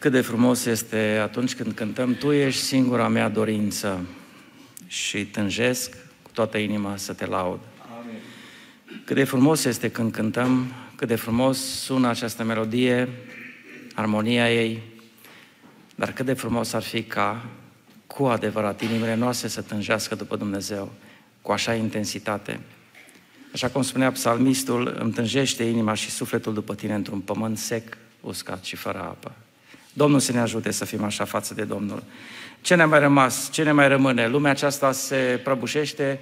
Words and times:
Cât 0.00 0.12
de 0.12 0.20
frumos 0.20 0.64
este 0.64 1.18
atunci 1.22 1.54
când 1.54 1.72
cântăm 1.72 2.14
Tu 2.14 2.32
ești 2.32 2.60
singura 2.60 3.08
mea 3.08 3.28
dorință 3.28 4.06
și 4.86 5.26
tânjesc 5.26 5.96
cu 6.22 6.30
toată 6.32 6.58
inima 6.58 6.96
să 6.96 7.12
te 7.12 7.26
laud. 7.26 7.58
Amin. 8.00 8.18
Cât 9.04 9.16
de 9.16 9.24
frumos 9.24 9.64
este 9.64 9.90
când 9.90 10.12
cântăm, 10.12 10.72
cât 10.96 11.08
de 11.08 11.14
frumos 11.14 11.58
sună 11.58 12.08
această 12.08 12.44
melodie, 12.44 13.08
armonia 13.94 14.52
ei, 14.52 14.82
dar 15.94 16.12
cât 16.12 16.26
de 16.26 16.32
frumos 16.32 16.72
ar 16.72 16.82
fi 16.82 17.02
ca 17.02 17.46
cu 18.06 18.24
adevărat 18.24 18.80
inimile 18.80 19.14
noastre 19.14 19.48
să 19.48 19.62
tânjească 19.62 20.14
după 20.14 20.36
Dumnezeu 20.36 20.92
cu 21.42 21.52
așa 21.52 21.74
intensitate. 21.74 22.60
Așa 23.52 23.68
cum 23.68 23.82
spunea 23.82 24.12
psalmistul, 24.12 24.96
îmi 24.98 25.12
tânjește 25.12 25.62
inima 25.62 25.94
și 25.94 26.10
sufletul 26.10 26.54
după 26.54 26.74
tine 26.74 26.94
într-un 26.94 27.20
pământ 27.20 27.58
sec, 27.58 27.96
uscat 28.20 28.64
și 28.64 28.76
fără 28.76 28.98
apă. 28.98 29.32
Domnul 30.00 30.20
să 30.20 30.32
ne 30.32 30.40
ajute 30.40 30.70
să 30.70 30.84
fim 30.84 31.04
așa 31.04 31.24
față 31.24 31.54
de 31.54 31.62
Domnul. 31.62 32.02
Ce 32.60 32.74
ne 32.74 32.84
mai 32.84 32.98
rămas? 32.98 33.50
Ce 33.50 33.62
ne 33.62 33.72
mai 33.72 33.88
rămâne? 33.88 34.28
Lumea 34.28 34.50
aceasta 34.50 34.92
se 34.92 35.40
prăbușește 35.44 36.20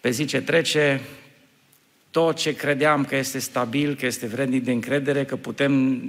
pe 0.00 0.10
zi 0.10 0.24
ce 0.24 0.40
trece. 0.40 1.00
Tot 2.10 2.36
ce 2.36 2.54
credeam 2.54 3.04
că 3.04 3.16
este 3.16 3.38
stabil, 3.38 3.94
că 3.94 4.06
este 4.06 4.26
vrednic 4.26 4.64
de 4.64 4.72
încredere, 4.72 5.24
că 5.24 5.36
putem 5.36 6.00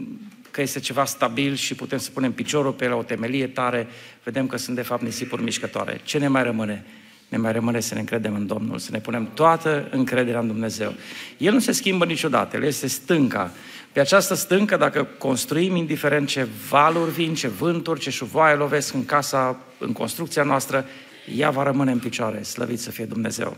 că 0.52 0.62
este 0.62 0.80
ceva 0.80 1.06
stabil 1.06 1.56
și 1.56 1.76
putem 1.76 1.98
să 1.98 2.10
punem 2.12 2.32
piciorul 2.32 2.72
pe 2.72 2.88
la 2.88 2.96
o 2.96 3.04
temelie 3.04 3.48
tare, 3.48 3.88
vedem 4.24 4.48
că 4.48 4.58
sunt 4.58 4.76
de 4.76 4.82
fapt 4.82 5.02
nisipuri 5.02 5.44
mișcătoare. 5.44 6.02
Ce 6.04 6.18
ne 6.18 6.28
mai 6.28 6.44
rămâne? 6.44 6.86
Ne 7.32 7.38
mai 7.38 7.52
rămâne 7.52 7.80
să 7.80 7.94
ne 7.94 8.00
încredem 8.00 8.36
în 8.36 8.48
Domnul, 8.48 8.78
să 8.78 8.90
ne 8.92 9.00
punem 9.00 9.30
toată 9.34 9.88
încrederea 9.92 10.40
în 10.40 10.48
Dumnezeu. 10.48 10.94
El 11.38 11.54
nu 11.54 11.60
se 11.60 11.72
schimbă 11.72 12.06
niciodată, 12.06 12.56
El 12.56 12.64
este 12.64 12.88
stânca. 12.88 13.52
Pe 13.92 14.00
această 14.00 14.34
stâncă, 14.34 14.78
dacă 14.78 15.08
construim, 15.18 15.76
indiferent 15.76 16.28
ce 16.28 16.48
valuri 16.70 17.12
vin, 17.12 17.34
ce 17.34 17.48
vânturi, 17.48 18.00
ce 18.00 18.10
șuvoaie 18.10 18.56
lovesc 18.56 18.94
în 18.94 19.06
casa, 19.06 19.60
în 19.78 19.92
construcția 19.92 20.44
noastră, 20.44 20.86
ea 21.36 21.50
va 21.50 21.64
rămâne 21.64 21.92
în 21.92 22.00
picioare, 22.00 22.42
slăvit 22.44 22.80
să 22.80 22.92
fie 22.92 23.06
Dumnezeu. 23.06 23.58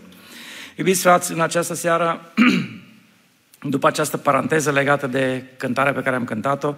Iubiți 0.76 1.02
frați, 1.02 1.32
în 1.32 1.42
această 1.42 1.74
seară, 1.74 2.32
după 3.76 3.88
această 3.88 4.18
paranteză 4.18 4.72
legată 4.72 5.08
de 5.08 5.44
cântarea 5.58 5.94
pe 5.94 6.02
care 6.02 6.16
am 6.16 6.26
cântat-o, 6.26 6.74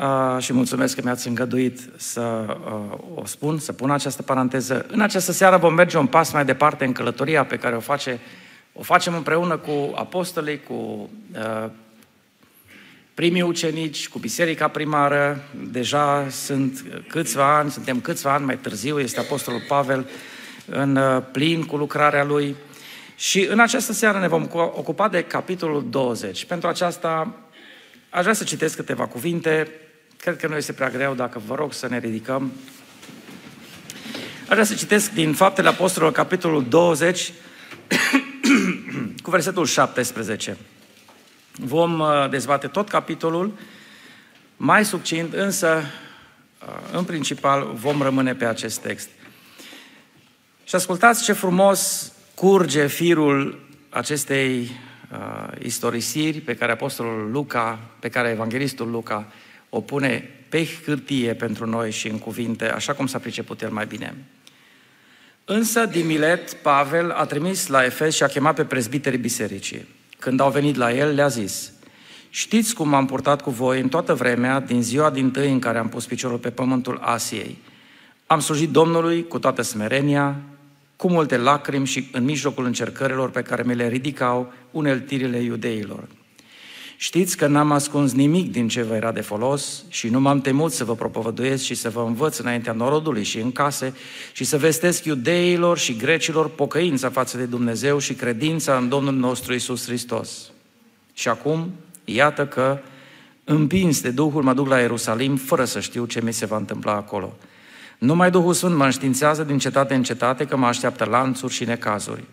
Uh, 0.00 0.42
și 0.42 0.52
mulțumesc 0.52 0.94
că 0.94 1.00
mi-ați 1.04 1.28
îngăduit 1.28 1.80
să 1.96 2.20
uh, 2.48 2.98
o 3.14 3.26
spun, 3.26 3.58
să 3.58 3.72
pun 3.72 3.90
această 3.90 4.22
paranteză. 4.22 4.86
În 4.88 5.00
această 5.00 5.32
seară 5.32 5.56
vom 5.56 5.74
merge 5.74 5.98
un 5.98 6.06
pas 6.06 6.32
mai 6.32 6.44
departe 6.44 6.84
în 6.84 6.92
călătoria 6.92 7.44
pe 7.44 7.56
care 7.56 7.76
o, 7.76 7.80
face, 7.80 8.18
o 8.72 8.82
facem 8.82 9.14
împreună 9.14 9.56
cu 9.56 9.92
apostolii, 9.94 10.62
cu 10.62 11.10
uh, 11.34 11.70
primii 13.14 13.42
ucenici, 13.42 14.08
cu 14.08 14.18
biserica 14.18 14.68
primară. 14.68 15.42
Deja 15.70 16.26
sunt 16.30 16.84
câțiva 17.08 17.56
ani, 17.56 17.70
suntem 17.70 18.00
câțiva 18.00 18.34
ani 18.34 18.44
mai 18.44 18.58
târziu, 18.58 19.00
este 19.00 19.20
apostolul 19.20 19.64
Pavel 19.68 20.08
în 20.66 20.96
uh, 20.96 21.22
plin 21.32 21.64
cu 21.64 21.76
lucrarea 21.76 22.24
lui. 22.24 22.56
Și 23.14 23.46
în 23.50 23.60
această 23.60 23.92
seară 23.92 24.18
ne 24.18 24.28
vom 24.28 24.48
ocupa 24.52 25.08
de 25.08 25.22
capitolul 25.22 25.86
20. 25.90 26.44
Pentru 26.44 26.68
aceasta 26.68 27.34
aș 28.16 28.22
vrea 28.22 28.34
să 28.34 28.44
citesc 28.44 28.76
câteva 28.76 29.06
cuvinte 29.06 29.68
Cred 30.26 30.38
că 30.38 30.46
nu 30.46 30.56
este 30.56 30.72
prea 30.72 30.90
greu 30.90 31.14
dacă 31.14 31.42
vă 31.46 31.54
rog 31.54 31.72
să 31.72 31.88
ne 31.88 31.98
ridicăm. 31.98 32.52
Aș 34.40 34.48
vrea 34.48 34.64
să 34.64 34.74
citesc 34.74 35.10
din 35.10 35.34
Faptele 35.34 35.68
Apostolilor, 35.68 36.12
capitolul 36.12 36.64
20, 36.68 37.32
cu 39.22 39.30
versetul 39.30 39.66
17. 39.66 40.56
Vom 41.52 42.00
uh, 42.00 42.30
dezbate 42.30 42.66
tot 42.66 42.88
capitolul, 42.88 43.52
mai 44.56 44.84
succint, 44.84 45.32
însă, 45.32 45.82
uh, 46.62 46.68
în 46.92 47.04
principal, 47.04 47.70
vom 47.74 48.02
rămâne 48.02 48.34
pe 48.34 48.44
acest 48.44 48.78
text. 48.78 49.08
Și 50.64 50.74
ascultați 50.74 51.24
ce 51.24 51.32
frumos 51.32 52.12
curge 52.34 52.86
firul 52.86 53.68
acestei 53.88 54.70
uh, 55.12 55.48
istorisiri 55.62 56.40
pe 56.40 56.56
care 56.56 56.72
Apostolul 56.72 57.30
Luca, 57.30 57.78
pe 58.00 58.08
care 58.08 58.28
Evanghelistul 58.28 58.90
Luca 58.90 59.26
o 59.68 59.80
pune 59.80 60.30
pe 60.48 60.68
hârtie 60.84 61.34
pentru 61.34 61.66
noi 61.66 61.90
și 61.90 62.08
în 62.08 62.18
cuvinte, 62.18 62.70
așa 62.70 62.92
cum 62.92 63.06
s-a 63.06 63.18
priceput 63.18 63.62
el 63.62 63.70
mai 63.70 63.86
bine. 63.86 64.14
Însă, 65.44 65.86
din 65.86 66.06
Milet, 66.06 66.52
Pavel 66.52 67.10
a 67.10 67.24
trimis 67.24 67.66
la 67.66 67.84
Efes 67.84 68.14
și 68.14 68.22
a 68.22 68.26
chemat 68.26 68.54
pe 68.54 68.64
prezbiterii 68.64 69.18
bisericii. 69.18 69.88
Când 70.18 70.40
au 70.40 70.50
venit 70.50 70.76
la 70.76 70.92
el, 70.92 71.14
le-a 71.14 71.28
zis, 71.28 71.72
Știți 72.30 72.74
cum 72.74 72.88
m-am 72.88 73.06
purtat 73.06 73.42
cu 73.42 73.50
voi 73.50 73.80
în 73.80 73.88
toată 73.88 74.14
vremea, 74.14 74.60
din 74.60 74.82
ziua 74.82 75.10
din 75.10 75.30
tâi 75.30 75.52
în 75.52 75.58
care 75.58 75.78
am 75.78 75.88
pus 75.88 76.06
piciorul 76.06 76.38
pe 76.38 76.50
pământul 76.50 76.98
Asiei. 77.02 77.58
Am 78.26 78.40
slujit 78.40 78.70
Domnului 78.70 79.26
cu 79.26 79.38
toată 79.38 79.62
smerenia, 79.62 80.36
cu 80.96 81.10
multe 81.10 81.36
lacrimi 81.36 81.86
și 81.86 82.08
în 82.12 82.24
mijlocul 82.24 82.64
încercărilor 82.64 83.30
pe 83.30 83.42
care 83.42 83.62
mi 83.66 83.74
le 83.74 83.88
ridicau 83.88 84.52
uneltirile 84.70 85.38
iudeilor. 85.38 86.08
Știți 86.98 87.36
că 87.36 87.46
n-am 87.46 87.72
ascuns 87.72 88.12
nimic 88.12 88.52
din 88.52 88.68
ce 88.68 88.82
vă 88.82 88.94
era 88.94 89.12
de 89.12 89.20
folos 89.20 89.84
și 89.88 90.08
nu 90.08 90.20
m-am 90.20 90.40
temut 90.40 90.72
să 90.72 90.84
vă 90.84 90.94
propovăduiesc 90.94 91.64
și 91.64 91.74
să 91.74 91.90
vă 91.90 92.00
învăț 92.00 92.36
înaintea 92.36 92.72
norodului 92.72 93.22
și 93.22 93.38
în 93.38 93.52
case 93.52 93.94
și 94.32 94.44
să 94.44 94.58
vestesc 94.58 95.04
iudeilor 95.04 95.78
și 95.78 95.96
grecilor 95.96 96.48
pocăința 96.48 97.10
față 97.10 97.36
de 97.36 97.44
Dumnezeu 97.44 97.98
și 97.98 98.14
credința 98.14 98.76
în 98.76 98.88
Domnul 98.88 99.14
nostru 99.14 99.54
Isus 99.54 99.86
Hristos. 99.86 100.50
Și 101.12 101.28
acum, 101.28 101.72
iată 102.04 102.46
că, 102.46 102.78
împins 103.44 104.00
de 104.00 104.10
Duhul, 104.10 104.42
mă 104.42 104.54
duc 104.54 104.68
la 104.68 104.80
Ierusalim 104.80 105.36
fără 105.36 105.64
să 105.64 105.80
știu 105.80 106.04
ce 106.04 106.22
mi 106.22 106.32
se 106.32 106.46
va 106.46 106.56
întâmpla 106.56 106.92
acolo. 106.92 107.36
Numai 107.98 108.30
Duhul 108.30 108.52
Sfânt 108.52 108.76
mă 108.76 108.84
înștiințează 108.84 109.42
din 109.42 109.58
cetate 109.58 109.94
în 109.94 110.02
cetate 110.02 110.44
că 110.44 110.56
mă 110.56 110.66
așteaptă 110.66 111.04
lanțuri 111.04 111.52
și 111.52 111.64
necazuri. 111.64 112.24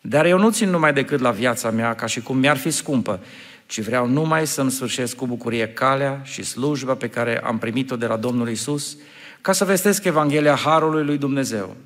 Dar 0.00 0.26
eu 0.26 0.38
nu 0.38 0.50
țin 0.50 0.70
numai 0.70 0.92
decât 0.92 1.20
la 1.20 1.30
viața 1.30 1.70
mea 1.70 1.94
ca 1.94 2.06
și 2.06 2.20
cum 2.20 2.38
mi-ar 2.38 2.56
fi 2.56 2.70
scumpă, 2.70 3.20
ci 3.66 3.80
vreau 3.80 4.06
numai 4.06 4.46
să-mi 4.46 4.70
sfârșesc 4.70 5.16
cu 5.16 5.26
bucurie 5.26 5.68
calea 5.68 6.20
și 6.24 6.42
slujba 6.42 6.94
pe 6.94 7.08
care 7.08 7.40
am 7.44 7.58
primit-o 7.58 7.96
de 7.96 8.06
la 8.06 8.16
Domnul 8.16 8.48
Isus, 8.48 8.96
ca 9.40 9.52
să 9.52 9.64
vestesc 9.64 10.04
Evanghelia 10.04 10.54
Harului 10.54 11.04
lui 11.04 11.18
Dumnezeu. 11.18 11.76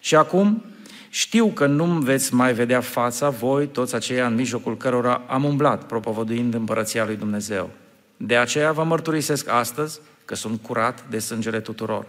Și 0.00 0.14
acum 0.14 0.64
știu 1.08 1.46
că 1.46 1.66
nu-mi 1.66 2.04
veți 2.04 2.34
mai 2.34 2.52
vedea 2.52 2.80
fața 2.80 3.28
voi, 3.28 3.66
toți 3.66 3.94
aceia 3.94 4.26
în 4.26 4.34
mijlocul 4.34 4.76
cărora 4.76 5.22
am 5.26 5.44
umblat, 5.44 5.84
propovăduind 5.84 6.54
împărăția 6.54 7.04
lui 7.04 7.16
Dumnezeu. 7.16 7.70
De 8.16 8.36
aceea 8.36 8.72
vă 8.72 8.84
mărturisesc 8.84 9.48
astăzi 9.48 10.00
că 10.24 10.34
sunt 10.34 10.60
curat 10.62 11.04
de 11.10 11.18
sângele 11.18 11.60
tuturor. 11.60 12.06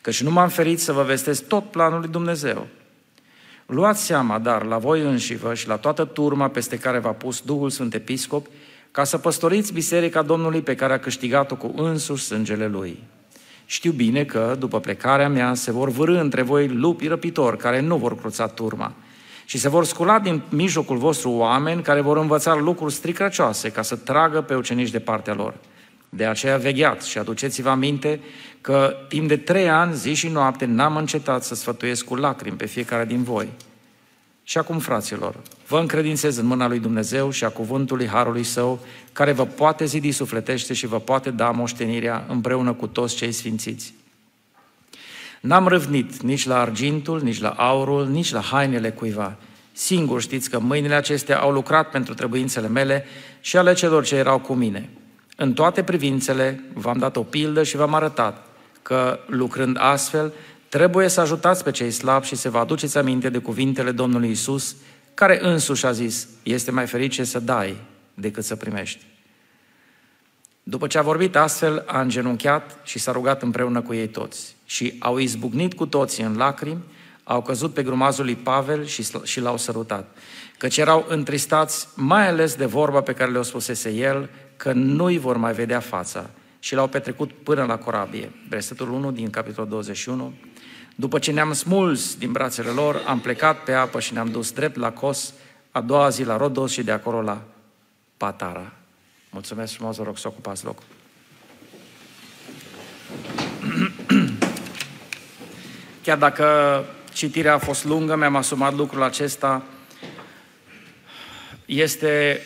Căci 0.00 0.22
nu 0.22 0.30
m-am 0.30 0.48
ferit 0.48 0.80
să 0.80 0.92
vă 0.92 1.02
vestesc 1.02 1.46
tot 1.46 1.70
planul 1.70 2.00
lui 2.00 2.08
Dumnezeu, 2.08 2.66
Luați 3.70 4.04
seama, 4.04 4.38
dar, 4.38 4.64
la 4.64 4.78
voi 4.78 5.00
înșivă 5.00 5.54
și 5.54 5.68
la 5.68 5.76
toată 5.76 6.04
turma 6.04 6.48
peste 6.48 6.78
care 6.78 6.98
v-a 6.98 7.12
pus 7.12 7.40
Duhul 7.40 7.70
Sfânt 7.70 7.94
Episcop, 7.94 8.46
ca 8.90 9.04
să 9.04 9.18
păstoriți 9.18 9.72
biserica 9.72 10.22
Domnului 10.22 10.60
pe 10.60 10.74
care 10.74 10.92
a 10.92 10.98
câștigat-o 10.98 11.56
cu 11.56 11.72
însuși 11.76 12.24
sângele 12.24 12.66
Lui. 12.66 13.02
Știu 13.64 13.92
bine 13.92 14.24
că, 14.24 14.56
după 14.58 14.80
plecarea 14.80 15.28
mea, 15.28 15.54
se 15.54 15.72
vor 15.72 15.88
vârâ 15.90 16.20
între 16.20 16.42
voi 16.42 16.68
lupi 16.68 17.06
răpitori 17.06 17.56
care 17.56 17.80
nu 17.80 17.96
vor 17.96 18.16
cruța 18.16 18.46
turma 18.46 18.92
și 19.44 19.58
se 19.58 19.68
vor 19.68 19.84
scula 19.84 20.18
din 20.18 20.42
mijlocul 20.48 20.96
vostru 20.96 21.30
oameni 21.30 21.82
care 21.82 22.00
vor 22.00 22.16
învăța 22.16 22.54
lucruri 22.54 22.92
stricăcioase 22.92 23.70
ca 23.70 23.82
să 23.82 23.96
tragă 23.96 24.40
pe 24.40 24.54
ucenici 24.54 24.90
de 24.90 24.98
partea 24.98 25.34
lor. 25.34 25.54
De 26.08 26.26
aceea 26.26 26.56
vegheați 26.56 27.08
și 27.08 27.18
aduceți-vă 27.18 27.68
aminte 27.68 28.20
că 28.60 28.96
timp 29.08 29.28
de 29.28 29.36
trei 29.36 29.68
ani, 29.68 29.94
zi 29.94 30.14
și 30.14 30.28
noapte, 30.28 30.64
n-am 30.64 30.96
încetat 30.96 31.44
să 31.44 31.54
sfătuiesc 31.54 32.04
cu 32.04 32.14
lacrimi 32.14 32.56
pe 32.56 32.66
fiecare 32.66 33.04
din 33.04 33.22
voi. 33.22 33.48
Și 34.42 34.58
acum, 34.58 34.78
fraților, 34.78 35.34
vă 35.66 35.78
încredințez 35.78 36.36
în 36.36 36.46
mâna 36.46 36.68
lui 36.68 36.78
Dumnezeu 36.78 37.30
și 37.30 37.44
a 37.44 37.48
cuvântului 37.48 38.06
Harului 38.06 38.44
Său, 38.44 38.80
care 39.12 39.32
vă 39.32 39.46
poate 39.46 39.84
zidi 39.84 40.10
sufletește 40.10 40.74
și 40.74 40.86
vă 40.86 41.00
poate 41.00 41.30
da 41.30 41.50
moștenirea 41.50 42.24
împreună 42.28 42.72
cu 42.72 42.86
toți 42.86 43.16
cei 43.16 43.32
sfințiți. 43.32 43.94
N-am 45.40 45.66
răvnit 45.66 46.22
nici 46.22 46.46
la 46.46 46.60
argintul, 46.60 47.22
nici 47.22 47.40
la 47.40 47.48
aurul, 47.48 48.06
nici 48.06 48.32
la 48.32 48.40
hainele 48.40 48.90
cuiva. 48.90 49.36
Singur 49.72 50.20
știți 50.20 50.50
că 50.50 50.58
mâinile 50.58 50.94
acestea 50.94 51.38
au 51.38 51.52
lucrat 51.52 51.90
pentru 51.90 52.14
trebuințele 52.14 52.68
mele 52.68 53.04
și 53.40 53.56
ale 53.56 53.72
celor 53.72 54.04
ce 54.04 54.14
erau 54.14 54.38
cu 54.38 54.54
mine. 54.54 54.88
În 55.40 55.52
toate 55.52 55.82
privințele 55.82 56.64
v-am 56.74 56.98
dat 56.98 57.16
o 57.16 57.22
pildă 57.22 57.62
și 57.62 57.76
v-am 57.76 57.94
arătat 57.94 58.46
că, 58.82 59.18
lucrând 59.26 59.76
astfel, 59.80 60.32
trebuie 60.68 61.08
să 61.08 61.20
ajutați 61.20 61.64
pe 61.64 61.70
cei 61.70 61.90
slabi 61.90 62.26
și 62.26 62.36
să 62.36 62.50
vă 62.50 62.58
aduceți 62.58 62.98
aminte 62.98 63.28
de 63.28 63.38
cuvintele 63.38 63.90
Domnului 63.90 64.30
Isus, 64.30 64.76
care 65.14 65.38
însuși 65.42 65.86
a 65.86 65.92
zis, 65.92 66.28
este 66.42 66.70
mai 66.70 66.86
ferice 66.86 67.24
să 67.24 67.38
dai 67.38 67.76
decât 68.14 68.44
să 68.44 68.56
primești. 68.56 69.06
După 70.62 70.86
ce 70.86 70.98
a 70.98 71.02
vorbit 71.02 71.36
astfel, 71.36 71.84
a 71.86 72.00
îngenunchiat 72.00 72.78
și 72.82 72.98
s-a 72.98 73.12
rugat 73.12 73.42
împreună 73.42 73.82
cu 73.82 73.94
ei 73.94 74.08
toți. 74.08 74.56
Și 74.64 74.94
au 74.98 75.18
izbucnit 75.18 75.74
cu 75.74 75.86
toții 75.86 76.24
în 76.24 76.36
lacrimi, 76.36 76.84
au 77.24 77.42
căzut 77.42 77.74
pe 77.74 77.82
grumazul 77.82 78.24
lui 78.24 78.36
Pavel 78.36 78.84
și, 78.84 79.06
și 79.22 79.40
l-au 79.40 79.56
sărutat. 79.56 80.16
Căci 80.56 80.76
erau 80.76 81.04
întristați 81.08 81.88
mai 81.94 82.28
ales 82.28 82.54
de 82.54 82.64
vorba 82.64 83.00
pe 83.00 83.12
care 83.12 83.30
le-o 83.30 83.42
spusese 83.42 83.90
el, 83.90 84.28
că 84.58 84.72
nu-i 84.72 85.18
vor 85.18 85.36
mai 85.36 85.52
vedea 85.52 85.80
fața 85.80 86.30
și 86.58 86.74
l-au 86.74 86.88
petrecut 86.88 87.32
până 87.32 87.64
la 87.64 87.78
corabie. 87.78 88.32
Versetul 88.48 88.90
1 88.90 89.10
din 89.10 89.30
capitolul 89.30 89.68
21. 89.68 90.32
După 90.94 91.18
ce 91.18 91.32
ne-am 91.32 91.52
smuls 91.52 92.16
din 92.16 92.32
brațele 92.32 92.70
lor, 92.70 93.02
am 93.06 93.20
plecat 93.20 93.64
pe 93.64 93.72
apă 93.72 94.00
și 94.00 94.12
ne-am 94.12 94.30
dus 94.30 94.52
drept 94.52 94.76
la 94.76 94.92
Cos, 94.92 95.34
a 95.70 95.80
doua 95.80 96.08
zi 96.08 96.24
la 96.24 96.36
Rodos 96.36 96.72
și 96.72 96.82
de 96.82 96.90
acolo 96.90 97.22
la 97.22 97.42
Patara. 98.16 98.72
Mulțumesc 99.30 99.72
frumos, 99.74 99.96
vă 99.96 100.02
rog 100.02 100.18
să 100.18 100.28
ocupați 100.28 100.64
locul. 100.64 100.84
Chiar 106.02 106.18
dacă 106.18 106.84
citirea 107.12 107.54
a 107.54 107.58
fost 107.58 107.84
lungă, 107.84 108.16
mi-am 108.16 108.36
asumat 108.36 108.74
lucrul 108.74 109.02
acesta, 109.02 109.62
este, 111.66 112.40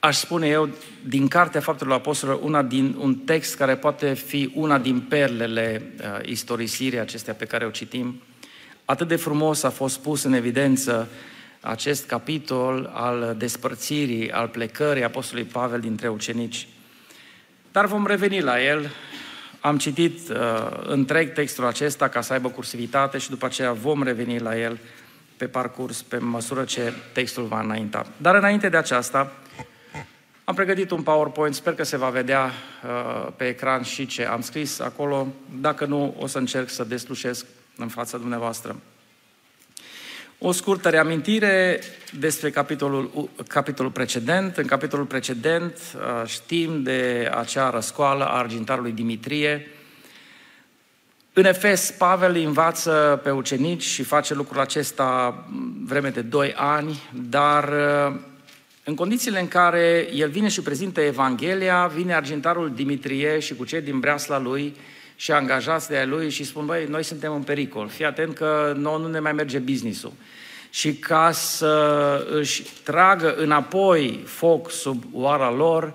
aș 0.00 0.16
spune 0.16 0.48
eu, 0.48 0.68
din 1.06 1.28
Cartea 1.28 1.60
Faptelor 1.60 1.94
Apostolilor, 1.94 2.42
una 2.42 2.62
din, 2.62 2.96
un 2.98 3.14
text 3.14 3.56
care 3.56 3.76
poate 3.76 4.14
fi 4.14 4.52
una 4.54 4.78
din 4.78 5.00
perlele 5.00 5.82
uh, 5.98 6.28
istorisirii 6.28 6.98
acestea 6.98 7.34
pe 7.34 7.44
care 7.44 7.64
o 7.64 7.70
citim. 7.70 8.22
Atât 8.84 9.08
de 9.08 9.16
frumos 9.16 9.62
a 9.62 9.70
fost 9.70 9.98
pus 9.98 10.22
în 10.22 10.32
evidență 10.32 11.08
acest 11.60 12.06
capitol 12.06 12.90
al 12.94 13.34
despărțirii, 13.38 14.30
al 14.30 14.48
plecării 14.48 15.04
Apostolului 15.04 15.50
Pavel 15.52 15.80
dintre 15.80 16.08
ucenici. 16.08 16.68
Dar 17.72 17.86
vom 17.86 18.06
reveni 18.06 18.40
la 18.40 18.62
el. 18.62 18.90
Am 19.60 19.78
citit 19.78 20.28
uh, 20.28 20.36
întreg 20.86 21.32
textul 21.32 21.66
acesta 21.66 22.08
ca 22.08 22.20
să 22.20 22.32
aibă 22.32 22.48
cursivitate 22.48 23.18
și 23.18 23.30
după 23.30 23.46
aceea 23.46 23.72
vom 23.72 24.02
reveni 24.02 24.38
la 24.38 24.58
el 24.58 24.78
pe 25.36 25.46
parcurs, 25.46 26.02
pe 26.02 26.18
măsură 26.18 26.64
ce 26.64 26.92
textul 27.12 27.44
va 27.44 27.60
înainta. 27.60 28.06
Dar 28.16 28.34
înainte 28.34 28.68
de 28.68 28.76
aceasta, 28.76 29.32
am 30.50 30.56
pregătit 30.56 30.90
un 30.90 31.02
PowerPoint, 31.02 31.54
sper 31.54 31.74
că 31.74 31.82
se 31.82 31.96
va 31.96 32.08
vedea 32.08 32.44
uh, 32.44 33.32
pe 33.36 33.48
ecran 33.48 33.82
și 33.82 34.06
ce 34.06 34.26
am 34.26 34.40
scris 34.40 34.80
acolo. 34.80 35.26
Dacă 35.60 35.84
nu, 35.84 36.14
o 36.18 36.26
să 36.26 36.38
încerc 36.38 36.68
să 36.68 36.84
deslușesc 36.84 37.46
în 37.76 37.88
fața 37.88 38.18
dumneavoastră. 38.18 38.76
O 40.38 40.52
scurtă 40.52 40.88
reamintire 40.88 41.80
despre 42.18 42.50
capitolul, 42.50 43.28
capitolul 43.48 43.90
precedent. 43.90 44.56
În 44.56 44.66
capitolul 44.66 45.04
precedent 45.04 45.72
uh, 45.72 46.26
știm 46.26 46.82
de 46.82 47.30
acea 47.34 47.70
răscoală 47.70 48.24
a 48.24 48.38
argintarului 48.38 48.92
Dimitrie. 48.92 49.68
În 51.32 51.44
Efes, 51.44 51.90
Pavel 51.90 52.34
îi 52.34 52.44
învață 52.44 53.20
pe 53.22 53.30
ucenici 53.30 53.82
și 53.82 54.02
face 54.02 54.34
lucrul 54.34 54.60
acesta 54.60 55.44
vreme 55.84 56.08
de 56.08 56.20
2 56.20 56.54
ani, 56.56 57.02
dar 57.12 57.68
uh, 57.68 58.28
în 58.90 58.96
condițiile 58.96 59.40
în 59.40 59.48
care 59.48 60.08
el 60.14 60.30
vine 60.30 60.48
și 60.48 60.60
prezintă 60.60 61.00
Evanghelia, 61.00 61.86
vine 61.94 62.14
argintarul 62.14 62.72
Dimitrie 62.74 63.38
și 63.38 63.54
cu 63.54 63.64
cei 63.64 63.80
din 63.80 64.00
breasla 64.00 64.38
lui 64.38 64.76
și 65.16 65.32
angajați 65.32 65.88
de 65.88 65.96
a 65.96 66.06
lui 66.06 66.30
și 66.30 66.44
spun, 66.44 66.66
băi, 66.66 66.86
noi 66.88 67.04
suntem 67.04 67.32
în 67.32 67.42
pericol, 67.42 67.88
fii 67.88 68.04
atent 68.04 68.34
că 68.34 68.74
nouă 68.76 68.98
nu 68.98 69.08
ne 69.08 69.20
mai 69.20 69.32
merge 69.32 69.58
business-ul. 69.58 70.12
Și 70.70 70.94
ca 70.94 71.30
să 71.32 72.26
își 72.30 72.62
tragă 72.82 73.34
înapoi 73.36 74.22
foc 74.26 74.70
sub 74.70 75.04
oara 75.12 75.50
lor, 75.50 75.94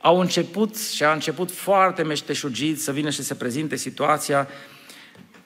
au 0.00 0.20
început 0.20 0.78
și 0.78 1.04
a 1.04 1.12
început 1.12 1.50
foarte 1.50 2.02
meșteșugit 2.02 2.80
să 2.80 2.92
vină 2.92 3.10
și 3.10 3.22
să 3.22 3.34
prezinte 3.34 3.76
situația 3.76 4.48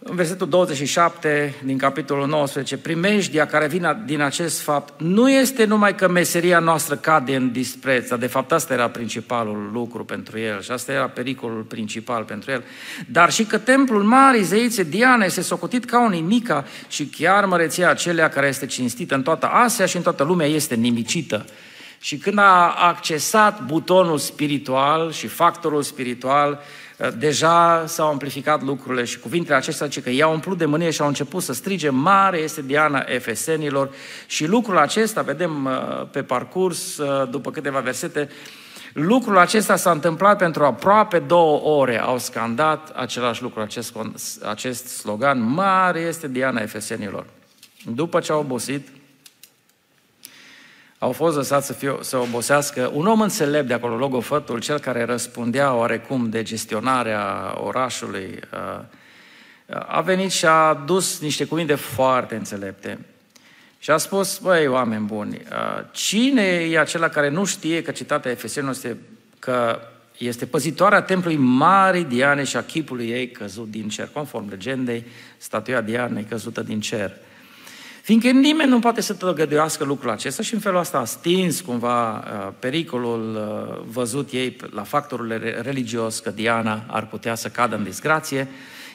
în 0.08 0.17
versetul 0.17 0.49
27 0.49 1.55
din 1.64 1.79
capitolul 1.79 2.26
19, 2.26 2.76
primejdia 2.76 3.47
care 3.47 3.67
vine 3.67 4.03
din 4.06 4.20
acest 4.20 4.61
fapt 4.61 5.00
nu 5.00 5.31
este 5.31 5.64
numai 5.64 5.94
că 5.94 6.08
meseria 6.08 6.58
noastră 6.58 6.97
cade 6.97 7.37
în 7.37 7.53
dispreț, 7.53 8.08
dar 8.08 8.19
de 8.19 8.26
fapt 8.26 8.53
asta 8.53 8.73
era 8.73 8.88
principalul 8.88 9.70
lucru 9.73 10.05
pentru 10.05 10.38
el 10.38 10.62
și 10.62 10.70
asta 10.70 10.93
era 10.93 11.08
pericolul 11.08 11.62
principal 11.62 12.23
pentru 12.23 12.50
el, 12.50 12.64
dar 13.11 13.32
și 13.32 13.44
că 13.44 13.58
templul 13.58 14.03
Marii 14.03 14.43
Zeițe 14.43 14.82
Diana 14.82 15.25
este 15.25 15.41
socotit 15.41 15.85
ca 15.85 15.99
o 15.99 16.08
nimica 16.08 16.64
și 16.88 17.06
chiar 17.06 17.44
măreția 17.44 17.91
acelea 17.91 18.29
care 18.29 18.47
este 18.47 18.67
cinstită 18.67 19.14
în 19.14 19.23
toată 19.23 19.47
Asia 19.47 19.87
și 19.87 19.97
în 19.97 20.03
toată 20.03 20.25
lumea 20.25 20.47
este 20.47 20.75
nimicită. 20.75 21.44
Și 22.06 22.17
când 22.17 22.38
a 22.38 22.75
accesat 22.79 23.64
butonul 23.64 24.19
spiritual 24.19 25.12
și 25.12 25.26
factorul 25.26 25.82
spiritual, 25.82 26.61
Eh, 26.97 27.08
deja 27.19 27.87
s-au 27.87 28.08
amplificat 28.08 28.62
lucrurile 28.62 29.05
și 29.05 29.19
cuvintele 29.19 29.56
acestea 29.56 29.87
zice 29.87 30.03
că 30.03 30.11
i-au 30.11 30.32
umplut 30.32 30.58
de 30.58 30.64
mânie 30.64 30.91
și 30.91 31.00
au 31.00 31.06
început 31.06 31.43
să 31.43 31.53
strige, 31.53 31.88
mare 31.88 32.38
este 32.38 32.62
Diana 32.62 33.05
Efesenilor 33.06 33.91
și 34.26 34.47
lucrul 34.47 34.79
acesta, 34.79 35.23
vedem 35.23 35.67
eh, 35.67 36.06
pe 36.11 36.23
parcurs, 36.23 36.99
eh, 36.99 37.23
după 37.31 37.50
câteva 37.50 37.81
versete, 37.81 38.29
lucrul 38.93 39.38
acesta 39.38 39.76
s-a 39.76 39.91
întâmplat 39.91 40.38
pentru 40.38 40.64
aproape 40.64 41.19
două 41.19 41.81
ore, 41.81 42.00
au 42.00 42.19
scandat 42.19 42.91
același 42.94 43.43
lucru, 43.43 43.61
acest, 43.61 43.97
acest 44.49 44.87
slogan, 44.87 45.53
mare 45.53 46.00
este 46.00 46.29
Diana 46.29 46.61
Efesenilor. 46.61 47.26
După 47.94 48.20
ce 48.20 48.32
au 48.32 48.41
obosit, 48.41 48.88
au 50.98 51.12
fost 51.12 51.37
lăsați 51.37 51.66
să, 51.66 51.72
fie, 51.72 51.96
să 52.00 52.16
obosească. 52.16 52.90
Un 52.94 53.06
om 53.06 53.20
înțelept 53.20 53.66
de 53.66 53.75
acolo, 53.75 53.96
logofătul, 53.96 54.60
cel 54.60 54.78
care 54.78 55.04
răspundea 55.04 55.75
oarecum 55.75 56.31
de 56.31 56.43
gestionarea 56.43 57.54
orașului, 57.64 58.38
uh, 58.52 58.84
a 59.87 60.00
venit 60.00 60.31
și 60.31 60.46
a 60.46 60.75
dus 60.75 61.20
niște 61.20 61.44
cuvinte 61.44 61.75
foarte 61.75 62.34
înțelepte. 62.34 62.98
Și 63.78 63.90
a 63.90 63.96
spus, 63.96 64.38
băi, 64.38 64.66
oameni 64.66 65.04
buni, 65.04 65.34
uh, 65.34 65.84
cine 65.90 66.43
e 66.43 66.78
acela 66.78 67.08
care 67.08 67.28
nu 67.28 67.44
știe 67.44 67.82
că 67.82 67.90
citatea 67.90 68.31
Efesenilor 68.31 68.75
este 68.75 68.96
că 69.38 69.81
este 70.19 70.46
păzitoarea 70.46 71.02
templului 71.02 71.38
Marii 71.38 72.04
Diane 72.04 72.44
și 72.44 72.56
a 72.56 72.62
chipului 72.62 73.08
ei 73.08 73.31
căzut 73.31 73.70
din 73.70 73.88
cer. 73.88 74.08
Conform 74.12 74.48
legendei, 74.48 75.04
statuia 75.37 75.81
Dianei 75.81 76.25
căzută 76.25 76.62
din 76.62 76.81
cer. 76.81 77.16
Fiindcă 78.06 78.31
nimeni 78.31 78.70
nu 78.70 78.79
poate 78.79 79.00
să 79.00 79.14
tăgăduiască 79.14 79.85
lucrul 79.85 80.11
acesta 80.11 80.43
și 80.43 80.55
în 80.55 80.61
felul 80.61 80.79
ăsta 80.79 80.99
a 80.99 81.05
stins 81.05 81.61
cumva 81.61 82.17
uh, 82.17 82.53
pericolul 82.58 83.35
uh, 83.35 83.85
văzut 83.93 84.31
ei 84.31 84.56
la 84.70 84.82
factorul 84.82 85.32
religios 85.62 86.19
că 86.19 86.31
Diana 86.31 86.85
ar 86.87 87.06
putea 87.06 87.35
să 87.35 87.49
cadă 87.49 87.76
în 87.76 87.82
disgrație. 87.82 88.49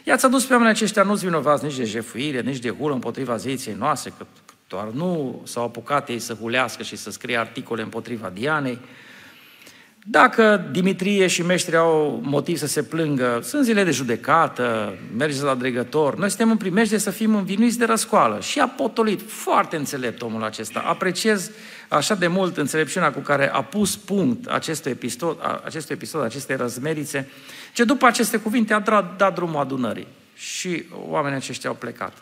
I-ați 0.03 0.25
adus 0.25 0.45
pe 0.45 0.53
oamenii 0.53 0.73
aceștia 0.73 1.03
nu-ți 1.03 1.25
vinovați 1.25 1.63
nici 1.63 1.75
de 1.75 1.83
jefuire, 1.83 2.41
nici 2.41 2.59
de 2.59 2.69
hulă 2.69 2.93
împotriva 2.93 3.35
zeiței 3.35 3.75
noastre, 3.77 4.13
că 4.17 4.25
doar 4.67 4.87
nu 4.93 5.41
s-au 5.45 5.63
apucat 5.63 6.09
ei 6.09 6.19
să 6.19 6.33
hulească 6.33 6.83
și 6.83 6.95
să 6.95 7.11
scrie 7.11 7.37
articole 7.37 7.81
împotriva 7.81 8.31
Dianei, 8.33 8.79
dacă 10.05 10.67
Dimitrie 10.71 11.27
și 11.27 11.41
meștri 11.41 11.75
au 11.75 12.19
motiv 12.23 12.57
să 12.57 12.67
se 12.67 12.83
plângă, 12.83 13.39
sunt 13.43 13.63
zile 13.63 13.83
de 13.83 13.91
judecată, 13.91 14.97
mergeți 15.17 15.43
la 15.43 15.55
dregător, 15.55 16.17
noi 16.17 16.29
suntem 16.29 16.49
în 16.49 16.57
primejde 16.57 16.97
să 16.97 17.09
fim 17.09 17.35
învinuiți 17.35 17.77
de 17.77 17.85
răscoală. 17.85 18.39
Și 18.39 18.59
a 18.59 18.67
potolit, 18.67 19.21
foarte 19.31 19.75
înțelept 19.75 20.21
omul 20.21 20.43
acesta. 20.43 20.79
Apreciez 20.79 21.51
așa 21.89 22.15
de 22.15 22.27
mult 22.27 22.57
înțelepciunea 22.57 23.11
cu 23.11 23.19
care 23.19 23.51
a 23.51 23.63
pus 23.63 23.95
punct 23.95 24.45
acestui 24.47 24.91
episod, 24.91 25.37
acestui 25.65 25.95
episod 25.95 26.23
acestei 26.23 26.55
răzmerițe, 26.55 27.29
ce 27.73 27.83
după 27.83 28.05
aceste 28.05 28.37
cuvinte 28.37 28.73
a 28.73 28.79
dat, 28.79 29.17
dat 29.17 29.35
drumul 29.35 29.59
adunării. 29.59 30.07
Și 30.33 30.83
oamenii 31.09 31.37
aceștia 31.37 31.69
au 31.69 31.75
plecat. 31.75 32.13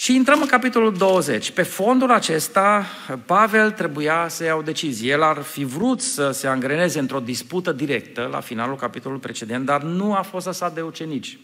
Și 0.00 0.14
intrăm 0.14 0.40
în 0.40 0.46
capitolul 0.46 0.96
20. 0.96 1.50
Pe 1.50 1.62
fondul 1.62 2.10
acesta, 2.10 2.86
Pavel 3.26 3.70
trebuia 3.70 4.28
să 4.28 4.44
ia 4.44 4.54
o 4.54 4.62
decizie. 4.62 5.10
El 5.10 5.22
ar 5.22 5.42
fi 5.42 5.64
vrut 5.64 6.00
să 6.00 6.30
se 6.30 6.46
angreneze 6.46 6.98
într-o 6.98 7.20
dispută 7.20 7.72
directă 7.72 8.28
la 8.32 8.40
finalul 8.40 8.76
capitolului 8.76 9.22
precedent, 9.22 9.66
dar 9.66 9.82
nu 9.82 10.14
a 10.14 10.22
fost 10.22 10.46
lăsat 10.46 10.74
de 10.74 10.80
ucenici. 10.80 11.38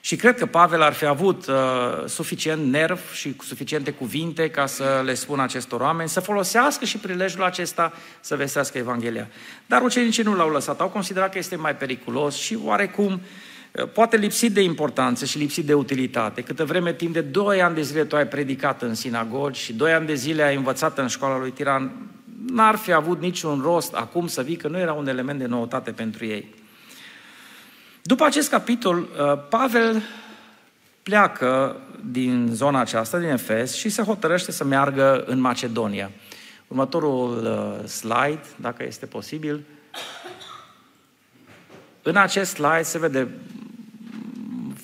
Și 0.00 0.16
cred 0.16 0.38
că 0.38 0.46
Pavel 0.46 0.82
ar 0.82 0.92
fi 0.92 1.04
avut 1.04 1.46
uh, 1.46 1.54
suficient 2.06 2.70
nerv 2.70 3.12
și 3.12 3.36
suficiente 3.44 3.90
cuvinte 3.90 4.50
ca 4.50 4.66
să 4.66 5.02
le 5.04 5.14
spună 5.14 5.42
acestor 5.42 5.80
oameni 5.80 6.08
să 6.08 6.20
folosească 6.20 6.84
și 6.84 6.98
prilejul 6.98 7.42
acesta 7.42 7.92
să 8.20 8.36
vestească 8.36 8.78
Evanghelia. 8.78 9.28
Dar 9.66 9.82
ucenicii 9.82 10.22
nu 10.22 10.34
l-au 10.34 10.50
lăsat, 10.50 10.80
au 10.80 10.88
considerat 10.88 11.32
că 11.32 11.38
este 11.38 11.56
mai 11.56 11.76
periculos 11.76 12.36
și 12.36 12.58
oarecum 12.64 13.12
uh, 13.12 13.20
Eh, 13.22 13.51
poate 13.92 14.16
lipsit 14.16 14.52
de 14.52 14.62
importanță 14.62 15.24
și 15.24 15.38
lipsit 15.38 15.66
de 15.66 15.74
utilitate. 15.74 16.42
Câtă 16.42 16.64
vreme 16.64 16.92
timp 16.92 17.12
de 17.12 17.20
2 17.20 17.62
ani 17.62 17.74
de 17.74 17.82
zile 17.82 18.04
tu 18.04 18.16
ai 18.16 18.26
predicat 18.26 18.82
în 18.82 18.94
sinagogi 18.94 19.60
și 19.60 19.72
2 19.72 19.92
ani 19.92 20.06
de 20.06 20.14
zile 20.14 20.42
ai 20.42 20.56
învățat 20.56 20.98
în 20.98 21.06
școala 21.06 21.38
lui 21.38 21.50
Tiran, 21.50 21.92
n-ar 22.46 22.76
fi 22.76 22.92
avut 22.92 23.20
niciun 23.20 23.60
rost 23.60 23.94
acum 23.94 24.26
să 24.26 24.42
vii 24.42 24.56
că 24.56 24.68
nu 24.68 24.78
era 24.78 24.92
un 24.92 25.08
element 25.08 25.38
de 25.38 25.46
noutate 25.46 25.90
pentru 25.90 26.24
ei. 26.24 26.54
După 28.02 28.24
acest 28.24 28.50
capitol, 28.50 28.98
eh, 28.98 29.38
Pavel 29.48 30.02
pleacă 31.02 31.76
din 32.10 32.48
zona 32.52 32.80
aceasta, 32.80 33.18
din 33.18 33.28
Efes, 33.28 33.74
și 33.74 33.88
se 33.88 34.02
hotărăște 34.02 34.52
să 34.52 34.64
meargă 34.64 35.24
în 35.26 35.40
Macedonia. 35.40 36.10
Următorul 36.66 37.46
eh, 37.46 37.88
slide, 37.88 38.42
dacă 38.56 38.84
este 38.86 39.06
posibil. 39.06 39.64
În 42.02 42.16
acest 42.16 42.52
slide 42.52 42.82
se 42.82 42.98
vede 42.98 43.28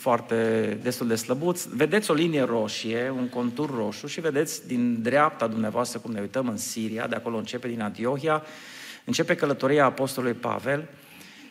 foarte 0.08 0.78
destul 0.82 1.06
de 1.06 1.14
slăbuți. 1.14 1.68
Vedeți 1.76 2.10
o 2.10 2.14
linie 2.14 2.42
roșie, 2.42 3.12
un 3.16 3.28
contur 3.28 3.74
roșu 3.74 4.06
și 4.06 4.20
vedeți 4.20 4.66
din 4.66 5.02
dreapta 5.02 5.46
dumneavoastră, 5.46 5.98
cum 5.98 6.12
ne 6.12 6.20
uităm 6.20 6.48
în 6.48 6.56
Siria, 6.56 7.06
de 7.06 7.14
acolo 7.14 7.36
începe 7.36 7.68
din 7.68 7.82
Antiohia, 7.82 8.42
începe 9.04 9.34
călătoria 9.34 9.84
Apostolului 9.84 10.36
Pavel 10.36 10.88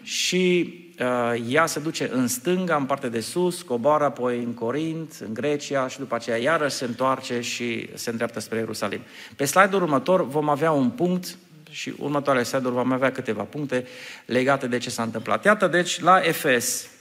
și 0.01 0.73
uh, 0.99 1.43
ea 1.49 1.65
se 1.65 1.79
duce 1.79 2.09
în 2.11 2.27
stânga, 2.27 2.75
în 2.75 2.85
partea 2.85 3.09
de 3.09 3.19
sus, 3.19 3.61
coboară 3.61 4.03
apoi 4.03 4.37
în 4.37 4.53
Corint, 4.53 5.13
în 5.27 5.33
Grecia 5.33 5.87
și 5.87 5.99
după 5.99 6.15
aceea 6.15 6.37
iarăși 6.37 6.75
se 6.75 6.85
întoarce 6.85 7.41
și 7.41 7.89
se 7.93 8.09
îndreaptă 8.09 8.39
spre 8.39 8.57
Ierusalim. 8.57 9.01
Pe 9.35 9.45
slide-ul 9.45 9.81
următor 9.81 10.27
vom 10.27 10.49
avea 10.49 10.71
un 10.71 10.89
punct 10.89 11.37
și 11.69 11.93
următoarele 11.99 12.45
slide-uri 12.45 12.75
vom 12.75 12.91
avea 12.91 13.11
câteva 13.11 13.43
puncte 13.43 13.85
legate 14.25 14.67
de 14.67 14.77
ce 14.77 14.89
s-a 14.89 15.03
întâmplat. 15.03 15.45
Iată, 15.45 15.67
deci, 15.67 15.99
la 15.99 16.21
Efes, 16.23 16.83
uh, 16.83 16.96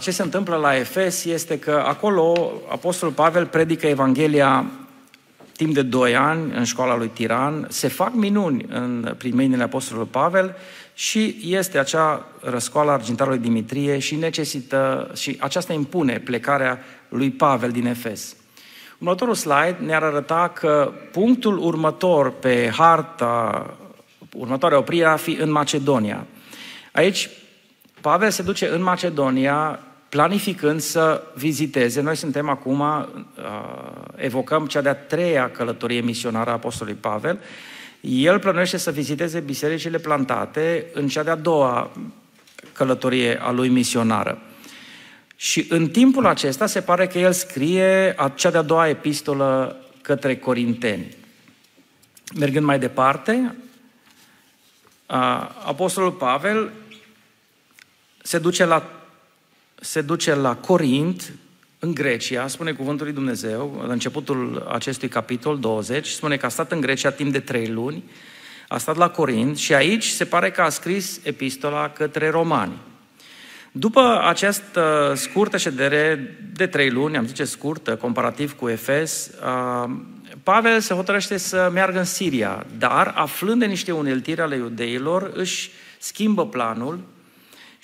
ce 0.00 0.10
se 0.10 0.22
întâmplă 0.22 0.56
la 0.56 0.76
Efes 0.76 1.24
este 1.24 1.58
că 1.58 1.82
acolo 1.86 2.52
Apostolul 2.68 3.14
Pavel 3.14 3.46
predică 3.46 3.86
Evanghelia 3.86 4.64
timp 5.56 5.74
de 5.74 5.82
doi 5.82 6.16
ani 6.16 6.52
în 6.54 6.64
școala 6.64 6.96
lui 6.96 7.08
Tiran, 7.08 7.66
se 7.70 7.88
fac 7.88 8.14
minuni 8.14 8.66
în, 8.68 9.14
prin 9.18 9.34
mâinile 9.34 9.62
Apostolului 9.62 10.08
Pavel 10.10 10.56
și 10.94 11.36
este 11.44 11.78
acea 11.78 12.26
răscoală 12.40 12.90
argintarului 12.90 13.38
Dimitrie 13.38 13.98
și 13.98 14.14
necesită, 14.14 15.10
și 15.14 15.36
aceasta 15.40 15.72
impune 15.72 16.18
plecarea 16.18 16.78
lui 17.08 17.30
Pavel 17.30 17.70
din 17.70 17.86
Efes. 17.86 18.36
Următorul 18.98 19.34
slide 19.34 19.76
ne-ar 19.84 20.02
arăta 20.02 20.52
că 20.54 20.92
punctul 21.12 21.58
următor 21.58 22.30
pe 22.30 22.72
harta, 22.76 23.66
următoarea 24.32 24.78
oprire 24.78 25.06
ar 25.06 25.18
fi 25.18 25.36
în 25.40 25.50
Macedonia. 25.50 26.26
Aici 26.92 27.28
Pavel 28.00 28.30
se 28.30 28.42
duce 28.42 28.68
în 28.68 28.82
Macedonia 28.82 29.80
planificând 30.08 30.80
să 30.80 31.22
viziteze. 31.34 32.00
Noi 32.00 32.16
suntem 32.16 32.48
acum, 32.48 32.80
uh, 32.80 33.06
evocăm 34.16 34.66
cea 34.66 34.80
de-a 34.80 34.94
treia 34.94 35.50
călătorie 35.50 36.00
misionară 36.00 36.50
a 36.50 36.52
Apostolului 36.52 37.00
Pavel. 37.00 37.38
El 38.00 38.38
plănuiește 38.38 38.76
să 38.76 38.90
viziteze 38.90 39.40
bisericile 39.40 39.98
plantate 39.98 40.86
în 40.92 41.08
cea 41.08 41.22
de-a 41.22 41.34
doua 41.34 41.90
călătorie 42.72 43.40
a 43.42 43.50
lui 43.50 43.68
misionară. 43.68 44.38
Și 45.36 45.66
în 45.68 45.88
timpul 45.88 46.26
acesta 46.26 46.66
se 46.66 46.80
pare 46.80 47.06
că 47.06 47.18
el 47.18 47.32
scrie 47.32 48.14
cea 48.34 48.50
de-a 48.50 48.62
doua 48.62 48.88
epistolă 48.88 49.76
către 50.02 50.36
Corinteni. 50.36 51.14
Mergând 52.38 52.64
mai 52.64 52.78
departe, 52.78 53.56
Apostolul 55.64 56.12
Pavel 56.12 56.70
se 58.26 58.38
duce 58.38 58.64
la, 58.64 58.90
se 59.80 60.00
duce 60.00 60.34
la 60.34 60.56
Corint, 60.56 61.32
în 61.78 61.94
Grecia, 61.94 62.46
spune 62.46 62.72
cuvântul 62.72 63.04
lui 63.06 63.14
Dumnezeu, 63.14 63.82
la 63.86 63.92
începutul 63.92 64.66
acestui 64.72 65.08
capitol 65.08 65.58
20, 65.58 66.06
spune 66.08 66.36
că 66.36 66.46
a 66.46 66.48
stat 66.48 66.72
în 66.72 66.80
Grecia 66.80 67.10
timp 67.10 67.32
de 67.32 67.40
trei 67.40 67.68
luni, 67.68 68.04
a 68.68 68.78
stat 68.78 68.96
la 68.96 69.10
Corint 69.10 69.56
și 69.56 69.74
aici 69.74 70.04
se 70.04 70.24
pare 70.24 70.50
că 70.50 70.62
a 70.62 70.68
scris 70.68 71.20
epistola 71.22 71.88
către 71.88 72.28
romani. 72.28 72.78
După 73.72 74.20
această 74.24 75.12
scurtă 75.16 75.56
ședere 75.56 76.36
de 76.52 76.66
trei 76.66 76.90
luni, 76.90 77.16
am 77.16 77.26
zice 77.26 77.44
scurtă, 77.44 77.96
comparativ 77.96 78.56
cu 78.56 78.68
Efes, 78.68 79.30
Pavel 80.42 80.80
se 80.80 80.94
hotărăște 80.94 81.36
să 81.36 81.70
meargă 81.72 81.98
în 81.98 82.04
Siria, 82.04 82.66
dar 82.78 83.12
aflând 83.16 83.60
de 83.60 83.66
niște 83.66 83.92
uneltiri 83.92 84.40
ale 84.40 84.56
iudeilor, 84.56 85.30
își 85.34 85.70
schimbă 85.98 86.46
planul 86.46 87.14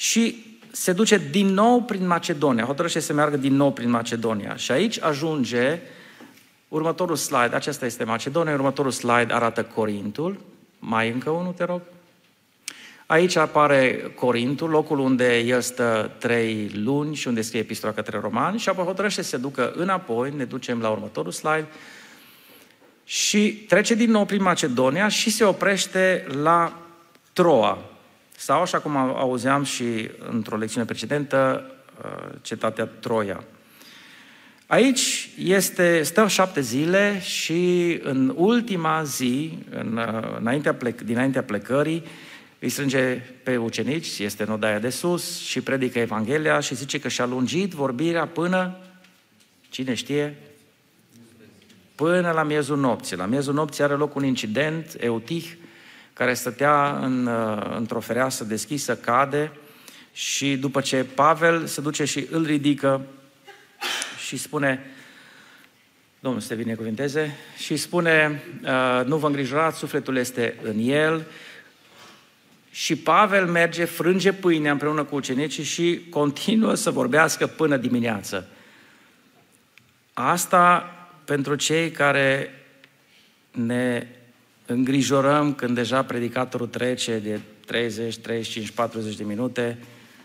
și 0.02 0.44
se 0.70 0.92
duce 0.92 1.20
din 1.30 1.46
nou 1.46 1.82
prin 1.82 2.06
Macedonia, 2.06 2.64
hotărăște 2.64 3.00
să 3.00 3.12
meargă 3.12 3.36
din 3.36 3.54
nou 3.54 3.72
prin 3.72 3.90
Macedonia. 3.90 4.56
Și 4.56 4.72
aici 4.72 5.00
ajunge 5.00 5.80
următorul 6.68 7.16
slide, 7.16 7.54
acesta 7.54 7.86
este 7.86 8.04
Macedonia, 8.04 8.52
următorul 8.52 8.90
slide 8.90 9.32
arată 9.32 9.64
Corintul, 9.64 10.40
mai 10.78 11.10
încă 11.10 11.30
unul, 11.30 11.52
te 11.52 11.64
rog. 11.64 11.80
Aici 13.06 13.36
apare 13.36 14.12
Corintul, 14.14 14.70
locul 14.70 14.98
unde 14.98 15.38
el 15.38 15.60
stă 15.60 16.10
trei 16.18 16.70
luni 16.74 17.14
și 17.14 17.28
unde 17.28 17.40
scrie 17.40 17.60
epistola 17.60 17.92
către 17.92 18.18
romani 18.18 18.58
și 18.58 18.68
apoi 18.68 18.84
hotărăște 18.84 19.22
să 19.22 19.28
se 19.28 19.36
ducă 19.36 19.72
înapoi, 19.76 20.32
ne 20.36 20.44
ducem 20.44 20.80
la 20.80 20.88
următorul 20.88 21.32
slide, 21.32 21.68
și 23.04 23.52
trece 23.52 23.94
din 23.94 24.10
nou 24.10 24.24
prin 24.24 24.42
Macedonia 24.42 25.08
și 25.08 25.30
se 25.30 25.44
oprește 25.44 26.26
la 26.42 26.78
Troa. 27.32 27.91
Sau, 28.42 28.60
așa 28.60 28.78
cum 28.78 28.96
auzeam 28.96 29.64
și 29.64 30.10
într-o 30.28 30.56
lecțiune 30.56 30.86
precedentă, 30.86 31.70
uh, 32.04 32.34
cetatea 32.40 32.84
Troia. 32.86 33.44
Aici 34.66 35.30
este, 35.38 36.02
stă 36.02 36.28
șapte 36.28 36.60
zile 36.60 37.20
și 37.20 38.00
în 38.02 38.32
ultima 38.36 39.02
zi, 39.02 39.58
în, 39.70 39.96
uh, 39.96 40.36
înaintea 40.38 40.74
plec, 40.74 41.00
dinaintea 41.00 41.42
plecării, 41.42 42.04
îi 42.58 42.68
strânge 42.68 43.20
pe 43.42 43.56
ucenici, 43.56 44.18
este 44.18 44.42
în 44.42 44.52
odaia 44.52 44.78
de 44.78 44.90
sus 44.90 45.40
și 45.40 45.60
predică 45.60 45.98
Evanghelia 45.98 46.60
și 46.60 46.74
zice 46.74 47.00
că 47.00 47.08
și-a 47.08 47.26
lungit 47.26 47.72
vorbirea 47.72 48.26
până, 48.26 48.76
cine 49.68 49.94
știe, 49.94 50.36
până 51.94 52.30
la 52.30 52.42
miezul 52.42 52.78
nopții. 52.78 53.16
La 53.16 53.26
miezul 53.26 53.54
nopții 53.54 53.84
are 53.84 53.94
loc 53.94 54.14
un 54.14 54.24
incident, 54.24 54.96
Eutih, 54.98 55.52
care 56.12 56.34
stătea 56.34 56.98
în, 56.98 57.26
uh, 57.26 57.74
într-o 57.76 58.00
fereastră 58.00 58.44
deschisă, 58.44 58.96
cade 58.96 59.52
și 60.12 60.56
după 60.56 60.80
ce 60.80 61.04
Pavel 61.04 61.66
se 61.66 61.80
duce 61.80 62.04
și 62.04 62.26
îl 62.30 62.44
ridică 62.44 63.00
și 64.26 64.36
spune, 64.36 64.86
Domnul 66.20 66.40
să 66.40 66.48
te 66.48 66.54
binecuvinteze, 66.54 67.36
și 67.56 67.76
spune, 67.76 68.42
uh, 68.62 69.04
nu 69.04 69.16
vă 69.16 69.26
îngrijorați, 69.26 69.78
sufletul 69.78 70.16
este 70.16 70.58
în 70.62 70.78
el, 70.78 71.26
și 72.70 72.96
Pavel 72.96 73.46
merge, 73.46 73.84
frânge 73.84 74.32
pâinea 74.32 74.72
împreună 74.72 75.04
cu 75.04 75.14
ucenicii 75.14 75.64
și 75.64 76.06
continuă 76.10 76.74
să 76.74 76.90
vorbească 76.90 77.46
până 77.46 77.76
dimineață. 77.76 78.48
Asta 80.12 80.92
pentru 81.24 81.54
cei 81.54 81.90
care 81.90 82.54
ne 83.50 84.06
îngrijorăm 84.72 85.52
când 85.52 85.74
deja 85.74 86.02
predicatorul 86.02 86.66
trece 86.66 87.18
de 87.18 87.40
30, 87.66 88.16
35, 88.16 88.70
40 88.70 89.16
de 89.16 89.24
minute, 89.24 89.78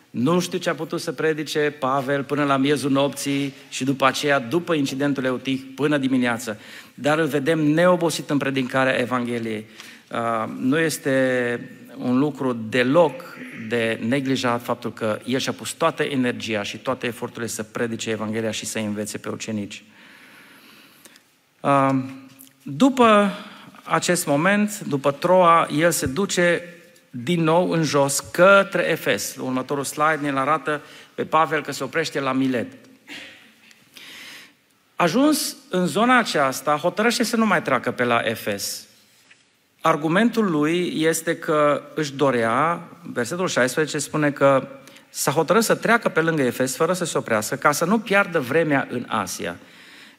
nu 0.09 0.39
știu 0.39 0.57
ce 0.57 0.69
a 0.69 0.75
putut 0.75 1.01
să 1.01 1.11
predice 1.11 1.75
Pavel 1.79 2.23
până 2.23 2.43
la 2.43 2.57
miezul 2.57 2.91
nopții 2.91 3.53
și 3.69 3.83
după 3.83 4.05
aceea, 4.05 4.39
după 4.39 4.73
incidentul 4.73 5.23
Eutic, 5.23 5.75
până 5.75 5.97
dimineață. 5.97 6.59
Dar 6.93 7.19
îl 7.19 7.25
vedem 7.25 7.59
neobosit 7.59 8.29
în 8.29 8.37
predicarea 8.37 8.99
Evangheliei. 8.99 9.65
Uh, 10.11 10.49
nu 10.59 10.79
este 10.79 11.69
un 11.97 12.17
lucru 12.17 12.53
deloc 12.69 13.37
de 13.67 13.99
neglijat 14.07 14.63
faptul 14.63 14.93
că 14.93 15.19
el 15.25 15.39
și-a 15.39 15.51
pus 15.51 15.71
toată 15.71 16.03
energia 16.03 16.63
și 16.63 16.77
toate 16.77 17.07
eforturile 17.07 17.47
să 17.47 17.63
predice 17.63 18.09
Evanghelia 18.09 18.51
și 18.51 18.65
să 18.65 18.79
învețe 18.79 19.17
pe 19.17 19.29
ucenici. 19.29 19.83
Uh, 21.59 21.89
după 22.63 23.31
acest 23.89 24.25
moment, 24.25 24.79
după 24.79 25.11
Troa, 25.11 25.67
el 25.71 25.91
se 25.91 26.05
duce 26.05 26.61
din 27.09 27.43
nou 27.43 27.71
în 27.71 27.83
jos 27.83 28.19
către 28.19 28.89
Efes. 28.89 29.35
Următorul 29.39 29.83
slide 29.83 30.19
ne 30.21 30.39
arată 30.39 30.81
pe 31.15 31.25
Pavel 31.25 31.61
că 31.61 31.71
se 31.71 31.83
oprește 31.83 32.19
la 32.19 32.31
Milet. 32.31 32.67
Ajuns 34.95 35.55
în 35.69 35.85
zona 35.85 36.17
aceasta, 36.17 36.75
hotărăște 36.75 37.23
să 37.23 37.35
nu 37.35 37.45
mai 37.45 37.61
treacă 37.61 37.91
pe 37.91 38.03
la 38.03 38.21
Efes. 38.23 38.85
Argumentul 39.81 40.51
lui 40.51 41.01
este 41.01 41.37
că 41.37 41.81
își 41.95 42.13
dorea, 42.13 42.81
versetul 43.01 43.47
16 43.47 43.97
spune 43.97 44.31
că 44.31 44.67
s-a 45.09 45.31
hotărât 45.31 45.63
să 45.63 45.75
treacă 45.75 46.09
pe 46.09 46.21
lângă 46.21 46.41
Efes 46.41 46.75
fără 46.75 46.93
să 46.93 47.05
se 47.05 47.17
oprească, 47.17 47.55
ca 47.55 47.71
să 47.71 47.85
nu 47.85 47.99
piardă 47.99 48.39
vremea 48.39 48.87
în 48.91 49.05
Asia. 49.07 49.55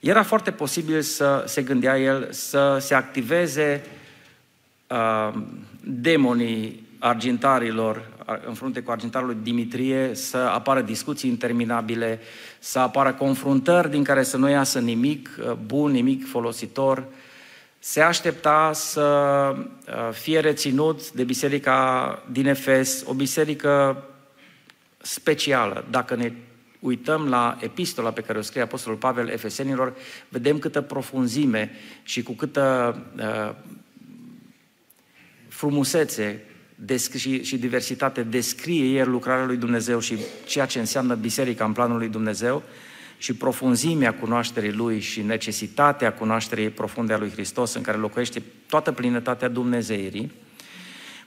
Era 0.00 0.22
foarte 0.22 0.50
posibil 0.50 1.00
să 1.00 1.44
se 1.46 1.62
gândea 1.62 1.98
el 1.98 2.28
să 2.30 2.76
se 2.80 2.94
activeze 2.94 3.84
uh, 4.86 5.34
demonii 5.80 6.86
argintarilor 6.98 8.16
în 8.46 8.54
frunte 8.54 8.80
cu 8.80 8.90
argintarul 8.90 9.26
lui 9.26 9.38
Dimitrie, 9.42 10.14
să 10.14 10.36
apară 10.36 10.80
discuții 10.80 11.30
interminabile, 11.30 12.20
să 12.58 12.78
apară 12.78 13.12
confruntări 13.12 13.90
din 13.90 14.04
care 14.04 14.22
să 14.22 14.36
nu 14.36 14.48
iasă 14.48 14.78
nimic 14.78 15.38
uh, 15.38 15.52
bun, 15.52 15.90
nimic 15.90 16.28
folositor. 16.28 17.04
Se 17.78 18.00
aștepta 18.00 18.70
să 18.74 19.04
uh, 19.56 20.12
fie 20.12 20.40
reținut 20.40 21.10
de 21.12 21.24
biserica 21.24 22.22
din 22.30 22.46
Efes, 22.46 23.02
o 23.06 23.12
biserică 23.12 24.04
specială. 25.02 25.84
Dacă 25.90 26.14
ne 26.14 26.32
uităm 26.80 27.28
la 27.28 27.58
epistola 27.60 28.10
pe 28.10 28.20
care 28.20 28.38
o 28.38 28.42
scrie 28.42 28.62
Apostolul 28.62 28.98
Pavel 28.98 29.28
Efesenilor, 29.28 29.94
vedem 30.28 30.58
câtă 30.58 30.80
profunzime 30.80 31.70
și 32.02 32.22
cu 32.22 32.32
câtă 32.32 32.96
uh, 33.16 33.54
frumusețe 35.48 36.42
și, 37.16 37.44
și 37.44 37.58
diversitate 37.58 38.22
descrie 38.22 38.98
el 38.98 39.10
lucrarea 39.10 39.44
lui 39.44 39.56
Dumnezeu 39.56 40.00
și 40.00 40.18
ceea 40.46 40.66
ce 40.66 40.78
înseamnă 40.78 41.14
biserica 41.14 41.64
în 41.64 41.72
planul 41.72 41.98
lui 41.98 42.08
Dumnezeu 42.08 42.62
și 43.18 43.34
profunzimea 43.34 44.14
cunoașterii 44.14 44.72
lui 44.72 45.00
și 45.00 45.22
necesitatea 45.22 46.12
cunoașterii 46.12 46.70
profunde 46.70 47.12
a 47.12 47.18
lui 47.18 47.30
Hristos 47.30 47.74
în 47.74 47.82
care 47.82 47.96
locuiește 47.96 48.42
toată 48.66 48.92
plinătatea 48.92 49.48
Dumnezeirii, 49.48 50.32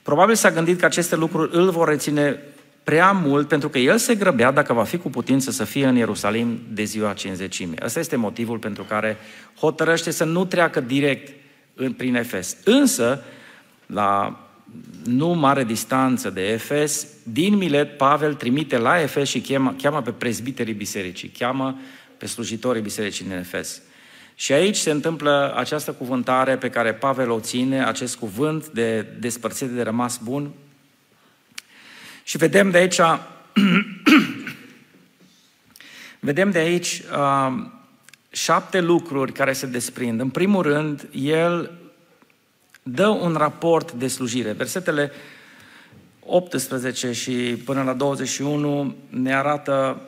probabil 0.02 0.34
s-a 0.34 0.50
gândit 0.50 0.78
că 0.78 0.84
aceste 0.84 1.16
lucruri 1.16 1.56
îl 1.56 1.70
vor 1.70 1.88
reține 1.88 2.40
prea 2.84 3.12
mult 3.12 3.48
pentru 3.48 3.68
că 3.68 3.78
el 3.78 3.98
se 3.98 4.14
grăbea 4.14 4.50
dacă 4.50 4.72
va 4.72 4.84
fi 4.84 4.96
cu 4.96 5.10
putință 5.10 5.50
să 5.50 5.64
fie 5.64 5.86
în 5.86 5.96
Ierusalim 5.96 6.60
de 6.68 6.84
ziua 6.84 7.12
cinzecimii. 7.12 7.78
Ăsta 7.82 7.98
este 7.98 8.16
motivul 8.16 8.58
pentru 8.58 8.82
care 8.82 9.16
hotărăște 9.58 10.10
să 10.10 10.24
nu 10.24 10.44
treacă 10.44 10.80
direct 10.80 11.32
prin 11.96 12.14
Efes. 12.14 12.56
Însă, 12.64 13.22
la 13.86 14.40
nu 15.04 15.28
mare 15.28 15.64
distanță 15.64 16.30
de 16.30 16.40
Efes, 16.40 17.06
din 17.22 17.54
Milet, 17.54 17.96
Pavel 17.96 18.34
trimite 18.34 18.78
la 18.78 19.00
Efes 19.00 19.28
și 19.28 19.40
cheamă, 19.40 19.74
cheamă 19.82 20.02
pe 20.02 20.10
prezbiterii 20.10 20.74
bisericii, 20.74 21.28
cheamă 21.28 21.78
pe 22.16 22.26
slujitorii 22.26 22.82
bisericii 22.82 23.24
din 23.24 23.36
Efes. 23.36 23.82
Și 24.34 24.52
aici 24.52 24.76
se 24.76 24.90
întâmplă 24.90 25.54
această 25.56 25.92
cuvântare 25.92 26.56
pe 26.56 26.70
care 26.70 26.94
Pavel 26.94 27.30
o 27.30 27.40
ține, 27.40 27.84
acest 27.84 28.16
cuvânt 28.16 28.68
de 28.68 29.06
despărțire 29.18 29.70
de 29.70 29.82
rămas 29.82 30.20
bun. 30.24 30.50
Și 32.32 32.38
vedem 32.38 32.70
de 32.70 32.78
aici, 32.78 33.00
vedem 36.20 36.50
de 36.50 36.58
aici 36.58 37.02
uh, 37.16 37.64
șapte 38.30 38.80
lucruri 38.80 39.32
care 39.32 39.52
se 39.52 39.66
desprind. 39.66 40.20
În 40.20 40.28
primul 40.28 40.62
rând, 40.62 41.08
el 41.10 41.70
dă 42.82 43.06
un 43.06 43.34
raport 43.34 43.92
de 43.92 44.08
slujire. 44.08 44.52
Versetele 44.52 45.12
18 46.26 47.12
și 47.12 47.62
până 47.64 47.82
la 47.82 47.92
21 47.92 48.96
ne 49.08 49.34
arată, 49.34 50.00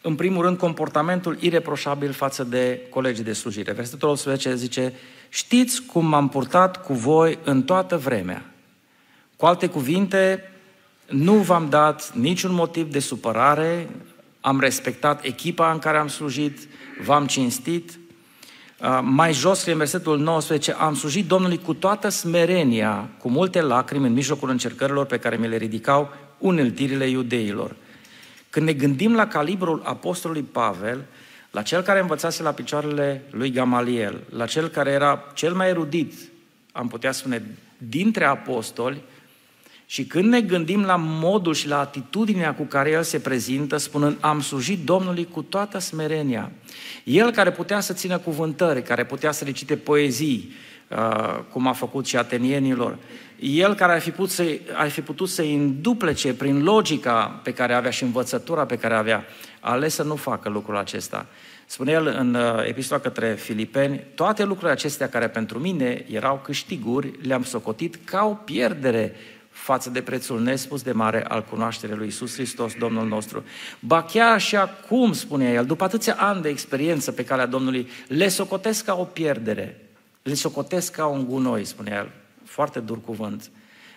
în 0.00 0.14
primul 0.14 0.42
rând, 0.42 0.58
comportamentul 0.58 1.36
ireproșabil 1.40 2.12
față 2.12 2.44
de 2.44 2.80
colegii 2.90 3.24
de 3.24 3.32
slujire. 3.32 3.72
Versetul 3.72 4.08
18 4.08 4.54
zice, 4.54 4.92
știți 5.28 5.82
cum 5.82 6.06
m-am 6.06 6.28
purtat 6.28 6.84
cu 6.84 6.92
voi 6.92 7.38
în 7.44 7.62
toată 7.62 7.96
vremea. 7.96 8.44
Cu 9.36 9.46
alte 9.46 9.66
cuvinte, 9.66 10.46
nu 11.12 11.34
v-am 11.34 11.68
dat 11.68 12.12
niciun 12.14 12.52
motiv 12.52 12.92
de 12.92 12.98
supărare, 12.98 13.88
am 14.40 14.60
respectat 14.60 15.24
echipa 15.24 15.72
în 15.72 15.78
care 15.78 15.98
am 15.98 16.08
slujit, 16.08 16.58
v-am 17.04 17.26
cinstit, 17.26 17.98
Uh, 18.82 18.98
mai 19.02 19.32
jos, 19.32 19.64
în 19.64 19.76
versetul 19.76 20.18
19, 20.18 20.72
am 20.72 20.94
slujit 20.94 21.26
Domnului 21.26 21.58
cu 21.58 21.74
toată 21.74 22.08
smerenia, 22.08 23.08
cu 23.18 23.28
multe 23.28 23.60
lacrimi 23.60 24.06
în 24.06 24.12
mijlocul 24.12 24.50
încercărilor 24.50 25.06
pe 25.06 25.18
care 25.18 25.36
mi 25.36 25.48
le 25.48 25.56
ridicau 25.56 26.12
uneltirile 26.38 27.08
iudeilor. 27.08 27.76
Când 28.50 28.66
ne 28.66 28.72
gândim 28.72 29.14
la 29.14 29.26
calibrul 29.26 29.82
apostolului 29.84 30.42
Pavel, 30.42 31.04
la 31.50 31.62
cel 31.62 31.82
care 31.82 32.00
învățase 32.00 32.42
la 32.42 32.52
picioarele 32.52 33.22
lui 33.30 33.50
Gamaliel, 33.50 34.20
la 34.30 34.46
cel 34.46 34.68
care 34.68 34.90
era 34.90 35.24
cel 35.34 35.54
mai 35.54 35.68
erudit, 35.68 36.12
am 36.72 36.88
putea 36.88 37.12
spune, 37.12 37.56
dintre 37.78 38.24
apostoli, 38.24 39.02
și 39.92 40.04
când 40.04 40.24
ne 40.24 40.40
gândim 40.40 40.82
la 40.82 40.96
modul 40.96 41.54
și 41.54 41.68
la 41.68 41.78
atitudinea 41.78 42.54
cu 42.54 42.62
care 42.62 42.90
el 42.90 43.02
se 43.02 43.18
prezintă, 43.18 43.76
spunând, 43.76 44.16
am 44.20 44.40
slujit 44.40 44.84
Domnului 44.84 45.28
cu 45.30 45.42
toată 45.42 45.78
smerenia. 45.78 46.52
El 47.04 47.30
care 47.30 47.50
putea 47.50 47.80
să 47.80 47.92
țină 47.92 48.18
cuvântări, 48.18 48.82
care 48.82 49.04
putea 49.04 49.32
să 49.32 49.44
recite 49.44 49.76
poezii, 49.76 50.52
uh, 50.88 51.38
cum 51.50 51.66
a 51.66 51.72
făcut 51.72 52.06
și 52.06 52.16
atenienilor, 52.16 52.98
el 53.40 53.74
care 53.74 53.92
ar 53.92 54.00
fi 54.00 54.10
putut 54.10 54.30
să, 54.30 54.58
ar 54.72 54.88
fi 54.88 55.00
putut 55.00 55.28
să 55.28 55.42
înduplece 55.42 56.34
prin 56.34 56.62
logica 56.62 57.40
pe 57.42 57.52
care 57.52 57.74
avea 57.74 57.90
și 57.90 58.02
învățătura 58.02 58.66
pe 58.66 58.76
care 58.76 58.94
avea, 58.94 59.24
a 59.60 59.70
ales 59.70 59.94
să 59.94 60.02
nu 60.02 60.16
facă 60.16 60.48
lucrul 60.48 60.76
acesta. 60.76 61.26
Spune 61.66 61.92
el 61.92 62.06
în 62.18 62.34
uh, 62.34 62.66
epistola 62.66 63.00
către 63.00 63.34
Filipeni, 63.34 64.04
toate 64.14 64.44
lucrurile 64.44 64.72
acestea 64.72 65.08
care 65.08 65.28
pentru 65.28 65.58
mine 65.58 66.04
erau 66.10 66.40
câștiguri, 66.44 67.12
le-am 67.22 67.42
socotit 67.42 67.98
ca 68.04 68.24
o 68.24 68.34
pierdere 68.34 69.14
față 69.62 69.90
de 69.90 70.02
prețul 70.02 70.40
nespus 70.40 70.82
de 70.82 70.92
mare 70.92 71.24
al 71.24 71.44
cunoașterii 71.44 71.96
lui 71.96 72.06
Isus 72.06 72.34
Hristos, 72.34 72.72
Domnul 72.78 73.06
nostru. 73.06 73.44
Ba 73.78 74.02
chiar 74.02 74.40
și 74.40 74.56
acum, 74.56 75.12
spune 75.12 75.52
el, 75.52 75.66
după 75.66 75.84
atâția 75.84 76.14
ani 76.18 76.42
de 76.42 76.48
experiență 76.48 77.12
pe 77.12 77.24
calea 77.24 77.46
Domnului, 77.46 77.88
le 78.08 78.28
socotesc 78.28 78.84
ca 78.84 78.94
o 78.94 79.04
pierdere, 79.04 79.80
le 80.22 80.34
socotesc 80.34 80.92
ca 80.92 81.06
un 81.06 81.26
gunoi, 81.26 81.64
spune 81.64 81.90
el. 81.94 82.10
Foarte 82.44 82.80
dur 82.80 83.00
cuvânt. 83.00 83.50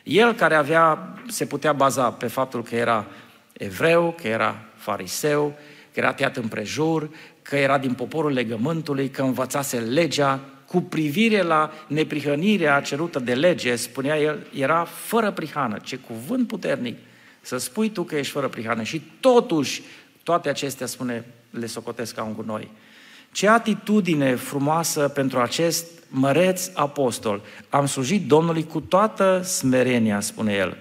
El 0.04 0.34
care 0.34 0.56
avea, 0.56 1.13
se 1.28 1.45
putea 1.45 1.73
baza 1.73 2.12
pe 2.12 2.28
faptul 2.28 2.63
că 2.63 2.75
era 2.75 3.06
evreu, 3.54 4.15
că 4.21 4.28
era 4.28 4.62
fariseu, 4.75 5.58
că 5.93 5.99
era 5.99 6.13
tăiat 6.13 6.38
împrejur, 6.38 7.10
că 7.41 7.56
era 7.56 7.78
din 7.78 7.93
poporul 7.93 8.32
legământului, 8.32 9.10
că 9.10 9.21
învățase 9.21 9.80
legea, 9.80 10.39
cu 10.65 10.82
privire 10.82 11.41
la 11.41 11.71
neprihănirea 11.88 12.82
cerută 12.82 13.19
de 13.19 13.34
lege, 13.34 13.75
spunea 13.75 14.19
el, 14.19 14.47
era 14.54 14.84
fără 14.84 15.32
prihană. 15.32 15.78
Ce 15.84 15.95
cuvânt 15.95 16.47
puternic 16.47 16.97
să 17.41 17.58
spui 17.58 17.89
tu 17.89 18.04
că 18.04 18.15
ești 18.15 18.32
fără 18.32 18.47
prihană. 18.47 18.84
Și 18.84 19.01
totuși, 19.19 19.82
toate 20.23 20.49
acestea, 20.49 20.88
spune, 20.88 21.25
le 21.49 21.65
socotesc 21.65 22.15
ca 22.15 22.23
un 22.23 22.34
gunoi. 22.34 22.71
Ce 23.32 23.47
atitudine 23.47 24.36
frumoasă 24.36 25.08
pentru 25.08 25.39
acest 25.39 25.86
măreț 26.08 26.69
apostol. 26.73 27.41
Am 27.69 27.86
slujit 27.86 28.28
Domnului 28.28 28.63
cu 28.63 28.80
toată 28.80 29.41
smerenia, 29.43 30.19
spune 30.19 30.54
el. 30.54 30.78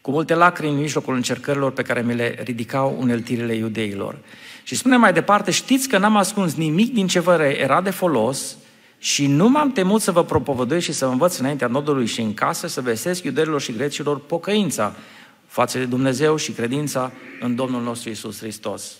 Cu 0.00 0.10
multe 0.10 0.34
lacrimi 0.34 0.72
în 0.72 0.80
mijlocul 0.80 1.14
încercărilor 1.14 1.72
pe 1.72 1.82
care 1.82 2.02
mi 2.02 2.14
le 2.14 2.38
ridicau 2.44 2.96
uneltirile 2.98 3.54
iudeilor. 3.54 4.18
Și 4.62 4.74
spune 4.74 4.96
mai 4.96 5.12
departe, 5.12 5.50
știți 5.50 5.88
că 5.88 5.98
n-am 5.98 6.16
ascuns 6.16 6.54
nimic 6.54 6.92
din 6.92 7.06
ce 7.06 7.20
vă 7.20 7.42
era 7.42 7.80
de 7.80 7.90
folos 7.90 8.56
și 8.98 9.26
nu 9.26 9.48
m-am 9.48 9.72
temut 9.72 10.00
să 10.00 10.12
vă 10.12 10.24
propovăduiesc 10.24 10.86
și 10.86 10.92
să 10.92 11.06
vă 11.06 11.12
învăț 11.12 11.36
înaintea 11.36 11.66
nodului 11.66 12.06
și 12.06 12.20
în 12.20 12.34
casă 12.34 12.66
să 12.66 12.80
vestesc 12.80 13.24
iudeilor 13.24 13.60
și 13.60 13.72
grecilor 13.72 14.20
pocăința 14.20 14.94
față 15.46 15.78
de 15.78 15.84
Dumnezeu 15.84 16.36
și 16.36 16.52
credința 16.52 17.12
în 17.40 17.54
Domnul 17.54 17.82
nostru 17.82 18.10
Isus 18.10 18.38
Hristos. 18.38 18.92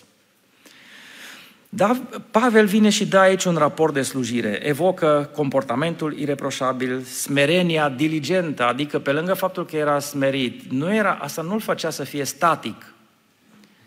Dar 1.69 2.01
Pavel 2.31 2.65
vine 2.65 2.89
și 2.89 3.05
dă 3.05 3.17
aici 3.17 3.43
un 3.43 3.55
raport 3.55 3.93
de 3.93 4.01
slujire, 4.01 4.59
evocă 4.63 5.29
comportamentul 5.35 6.17
ireproșabil, 6.19 7.01
smerenia 7.01 7.89
diligentă, 7.89 8.65
adică 8.65 8.99
pe 8.99 9.11
lângă 9.11 9.33
faptul 9.33 9.65
că 9.65 9.75
era 9.75 9.99
smerit, 9.99 10.71
nu 10.71 10.95
era, 10.95 11.17
asta 11.21 11.41
nu-l 11.41 11.59
făcea 11.59 11.89
să 11.89 12.03
fie 12.03 12.23
static, 12.23 12.92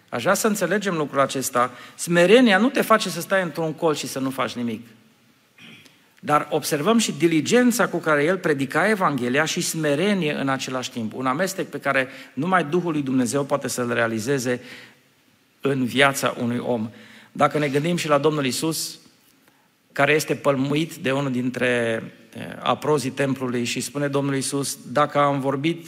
Aș 0.09 0.23
vrea 0.23 0.35
să 0.35 0.47
înțelegem 0.47 0.97
lucrul 0.97 1.21
acesta. 1.21 1.71
Smerenia 1.95 2.59
nu 2.59 2.69
te 2.69 2.81
face 2.83 3.09
să 3.09 3.21
stai 3.21 3.42
într-un 3.42 3.73
colț 3.73 3.99
și 3.99 4.07
să 4.07 4.19
nu 4.19 4.31
faci 4.31 4.53
nimic. 4.53 4.87
Dar 6.21 6.47
observăm 6.51 6.99
și 6.99 7.12
diligența 7.12 7.88
cu 7.88 7.97
care 7.97 8.25
el 8.25 8.38
predica 8.38 8.88
Evanghelia 8.88 9.45
și 9.45 9.61
smerenie 9.61 10.33
în 10.33 10.49
același 10.49 10.90
timp. 10.90 11.14
Un 11.14 11.27
amestec 11.27 11.69
pe 11.69 11.81
care 11.81 12.09
numai 12.35 12.64
Duhul 12.64 12.92
lui 12.92 13.03
Dumnezeu 13.03 13.45
poate 13.45 13.69
să-l 13.69 13.92
realizeze 13.92 14.61
în 15.61 15.85
viața 15.85 16.35
unui 16.40 16.59
om. 16.59 16.90
Dacă 17.33 17.59
ne 17.59 17.69
gândim 17.69 17.97
și 17.97 18.09
la 18.09 18.19
Domnul 18.19 18.47
Isus, 18.47 18.99
care 19.92 20.12
este 20.12 20.35
pălmuit 20.35 20.95
de 20.95 21.12
unul 21.12 21.31
dintre 21.31 22.03
eh, 22.35 22.42
aprozii 22.62 23.11
templului 23.11 23.64
și 23.64 23.81
spune 23.81 24.09
Domnul 24.09 24.37
Isus, 24.37 24.79
dacă 24.92 25.19
am 25.19 25.40
vorbit 25.40 25.87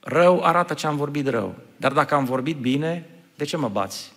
rău, 0.00 0.42
arată 0.42 0.74
ce 0.74 0.86
am 0.86 0.96
vorbit 0.96 1.28
rău. 1.28 1.54
Dar 1.76 1.92
dacă 1.92 2.14
am 2.14 2.24
vorbit 2.24 2.56
bine, 2.56 3.06
de 3.42 3.48
ce 3.48 3.56
mă 3.56 3.68
bați? 3.68 4.12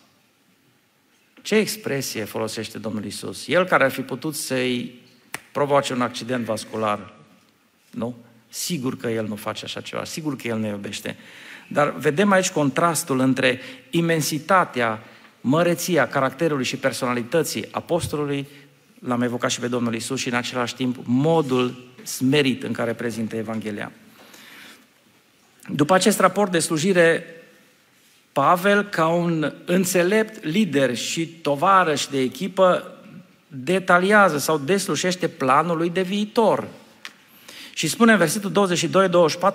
Ce 1.42 1.56
expresie 1.56 2.24
folosește 2.24 2.78
Domnul 2.78 3.06
Isus? 3.06 3.48
El 3.48 3.66
care 3.66 3.84
ar 3.84 3.92
fi 3.92 4.02
putut 4.02 4.36
să-i 4.36 5.02
provoace 5.52 5.94
un 5.94 6.02
accident 6.02 6.46
vascular, 6.46 7.14
nu? 7.90 8.16
Sigur 8.50 8.98
că 8.98 9.08
El 9.08 9.28
nu 9.28 9.36
face 9.36 9.66
așa 9.66 9.82
ceva, 9.82 10.04
sigur 10.04 10.36
că 10.36 10.48
El 10.48 10.60
ne 10.60 10.68
iubește. 10.68 11.16
Dar 11.68 11.90
vedem 11.90 12.32
aici 12.32 12.50
contrastul 12.50 13.20
între 13.20 13.60
imensitatea, 13.90 15.04
măreția 15.42 16.08
caracterului 16.08 16.66
și 16.66 16.78
personalității 16.78 17.68
apostolului, 17.72 18.48
l-am 19.00 19.22
evocat 19.22 19.50
și 19.50 19.60
pe 19.60 19.68
Domnul 19.68 19.96
Isus, 19.96 20.20
și 20.20 20.28
în 20.28 20.36
același 20.36 20.76
timp 20.76 20.98
modul 21.04 21.94
smerit 22.04 22.64
în 22.64 22.72
care 22.72 22.94
prezintă 22.94 23.36
Evanghelia. 23.36 23.92
După 25.68 25.94
acest 25.94 26.20
raport 26.20 26.52
de 26.52 26.60
slujire, 26.60 27.26
Pavel, 28.36 28.84
ca 28.84 29.08
un 29.08 29.54
înțelept 29.66 30.44
lider 30.44 30.96
și 30.96 31.28
tovarăș 31.28 32.06
de 32.06 32.20
echipă, 32.20 32.92
detaliază 33.48 34.38
sau 34.38 34.58
deslușește 34.58 35.28
planul 35.28 35.78
lui 35.78 35.90
de 35.90 36.02
viitor. 36.02 36.68
Și 37.74 37.88
spune 37.88 38.12
în 38.12 38.18
versetul 38.18 38.68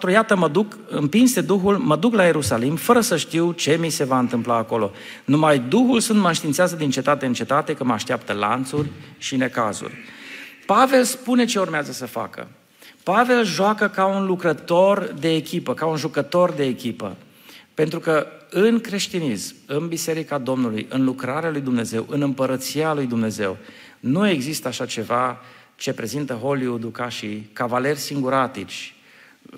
22-24, 0.09 0.13
iată 0.13 0.37
mă 0.37 0.49
duc, 0.49 0.79
împins 0.89 1.35
de 1.35 1.41
Duhul, 1.41 1.79
mă 1.79 1.97
duc 1.97 2.15
la 2.15 2.25
Ierusalim 2.25 2.77
fără 2.77 3.01
să 3.01 3.17
știu 3.17 3.53
ce 3.53 3.77
mi 3.81 3.89
se 3.91 4.05
va 4.05 4.19
întâmpla 4.19 4.57
acolo. 4.57 4.91
Numai 5.25 5.59
Duhul 5.59 6.01
sunt 6.01 6.19
mă 6.19 6.27
înștiințează 6.27 6.77
din 6.77 6.91
cetate 6.91 7.27
în 7.27 7.33
cetate 7.33 7.75
că 7.75 7.85
mă 7.85 7.93
așteaptă 7.93 8.33
lanțuri 8.33 8.89
și 9.19 9.37
necazuri. 9.37 9.95
Pavel 10.67 11.05
spune 11.05 11.45
ce 11.45 11.59
urmează 11.59 11.93
să 11.93 12.07
facă. 12.07 12.49
Pavel 13.03 13.45
joacă 13.45 13.89
ca 13.89 14.07
un 14.07 14.27
lucrător 14.27 15.15
de 15.19 15.35
echipă, 15.35 15.75
ca 15.75 15.87
un 15.87 15.97
jucător 15.97 16.51
de 16.51 16.65
echipă. 16.65 17.17
Pentru 17.75 17.99
că 17.99 18.27
în 18.51 18.81
creștinism, 18.81 19.55
în 19.67 19.89
Biserica 19.89 20.39
Domnului, 20.39 20.87
în 20.89 21.05
lucrarea 21.05 21.51
lui 21.51 21.61
Dumnezeu, 21.61 22.07
în 22.09 22.23
împărăția 22.23 22.95
lui 22.95 23.07
Dumnezeu, 23.07 23.57
nu 24.01 24.29
există 24.29 24.69
așa 24.69 24.87
ceva 24.87 25.41
ce 25.77 25.93
prezintă 25.93 26.33
Hollywood 26.33 26.93
ca 26.93 27.09
și 27.09 27.47
cavaleri 27.53 27.99
singuratici, 27.99 28.95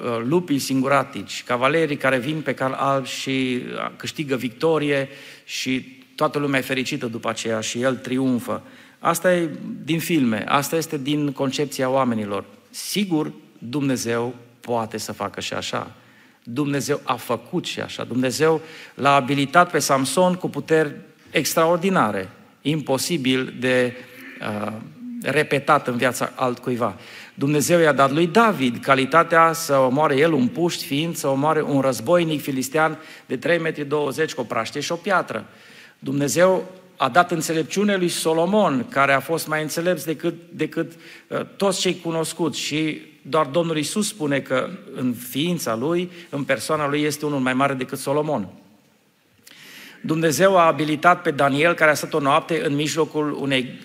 uh, 0.00 0.20
lupii 0.24 0.58
singuratici, 0.58 1.44
cavalerii 1.44 1.96
care 1.96 2.18
vin 2.18 2.40
pe 2.40 2.54
cal 2.54 2.72
alb 2.72 3.06
și 3.06 3.62
uh, 3.64 3.90
câștigă 3.96 4.36
victorie 4.36 5.08
și 5.44 6.00
toată 6.14 6.38
lumea 6.38 6.58
e 6.58 6.62
fericită 6.62 7.06
după 7.06 7.28
aceea 7.28 7.60
și 7.60 7.80
el 7.80 7.96
triumfă. 7.96 8.62
Asta 8.98 9.34
e 9.34 9.48
din 9.84 9.98
filme, 9.98 10.44
asta 10.48 10.76
este 10.76 10.98
din 10.98 11.32
concepția 11.32 11.88
oamenilor. 11.88 12.44
Sigur, 12.70 13.32
Dumnezeu 13.58 14.34
poate 14.60 14.98
să 14.98 15.12
facă 15.12 15.40
și 15.40 15.54
așa. 15.54 15.94
Dumnezeu 16.42 17.00
a 17.02 17.14
făcut 17.14 17.64
și 17.64 17.80
așa. 17.80 18.04
Dumnezeu 18.04 18.60
l-a 18.94 19.14
abilitat 19.14 19.70
pe 19.70 19.78
Samson 19.78 20.34
cu 20.34 20.48
puteri 20.48 20.94
extraordinare, 21.30 22.28
imposibil 22.62 23.54
de 23.60 23.96
uh, 24.40 24.72
repetat 25.22 25.86
în 25.88 25.96
viața 25.96 26.32
altcuiva. 26.34 26.96
Dumnezeu 27.34 27.80
i-a 27.80 27.92
dat 27.92 28.12
lui 28.12 28.26
David 28.26 28.78
calitatea 28.82 29.52
să 29.52 29.76
omoare 29.76 30.16
el 30.16 30.32
un 30.32 30.48
puști 30.48 30.84
fiind, 30.84 31.16
să 31.16 31.28
omoare 31.28 31.62
un 31.62 31.80
războinic 31.80 32.42
filistean 32.42 32.98
de 33.26 33.38
3,20 33.38 33.60
metri 33.60 34.34
cu 34.34 34.40
o 34.40 34.44
praște 34.44 34.80
și 34.80 34.92
o 34.92 34.96
piatră. 34.96 35.44
Dumnezeu 35.98 36.70
a 37.02 37.08
dat 37.08 37.30
înțelepciune 37.30 37.96
lui 37.96 38.08
Solomon, 38.08 38.86
care 38.88 39.12
a 39.12 39.20
fost 39.20 39.46
mai 39.46 39.62
înțelept 39.62 40.04
decât, 40.04 40.34
decât 40.50 40.92
uh, 41.28 41.40
toți 41.56 41.80
cei 41.80 42.00
cunoscuți 42.00 42.58
și 42.58 43.00
doar 43.22 43.46
Domnul 43.46 43.76
Isus 43.76 44.08
spune 44.08 44.40
că 44.40 44.70
în 44.94 45.14
ființa 45.28 45.74
lui, 45.74 46.10
în 46.30 46.44
persoana 46.44 46.88
lui, 46.88 47.02
este 47.02 47.26
unul 47.26 47.38
mai 47.38 47.54
mare 47.54 47.74
decât 47.74 47.98
Solomon. 47.98 48.48
Dumnezeu 50.00 50.56
a 50.56 50.66
abilitat 50.66 51.22
pe 51.22 51.30
Daniel, 51.30 51.74
care 51.74 51.90
a 51.90 51.94
stat 51.94 52.14
o 52.14 52.20
noapte 52.20 52.64
în 52.64 52.74
mijlocul 52.74 53.36
unei, 53.40 53.78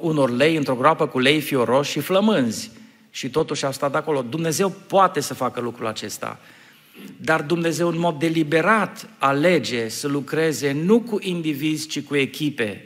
unor 0.00 0.30
lei, 0.30 0.56
într-o 0.56 0.74
groapă 0.74 1.06
cu 1.06 1.18
lei 1.18 1.40
fioroși 1.40 1.90
și 1.90 2.00
flămânzi. 2.00 2.70
Și 3.10 3.30
totuși 3.30 3.64
a 3.64 3.70
stat 3.70 3.94
acolo. 3.94 4.22
Dumnezeu 4.22 4.70
poate 4.86 5.20
să 5.20 5.34
facă 5.34 5.60
lucrul 5.60 5.86
acesta. 5.86 6.38
Dar 7.16 7.42
Dumnezeu 7.42 7.88
în 7.88 7.98
mod 7.98 8.18
deliberat 8.18 9.08
alege 9.18 9.88
să 9.88 10.08
lucreze 10.08 10.72
nu 10.72 11.00
cu 11.00 11.18
indivizi, 11.20 11.88
ci 11.88 12.00
cu 12.00 12.16
echipe. 12.16 12.84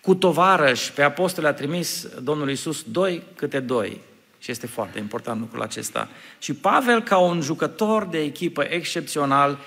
Cu 0.00 0.14
tovarăși, 0.14 0.92
pe 0.92 1.02
apostoli 1.02 1.46
a 1.46 1.52
trimis 1.52 2.08
Domnul 2.22 2.48
Iisus 2.48 2.82
doi 2.82 3.22
câte 3.36 3.60
doi. 3.60 4.00
Și 4.38 4.50
este 4.50 4.66
foarte 4.66 4.98
important 4.98 5.40
lucrul 5.40 5.62
acesta. 5.62 6.08
Și 6.38 6.54
Pavel, 6.54 7.02
ca 7.02 7.18
un 7.18 7.40
jucător 7.40 8.04
de 8.04 8.18
echipă 8.18 8.66
excepțional, 8.68 9.58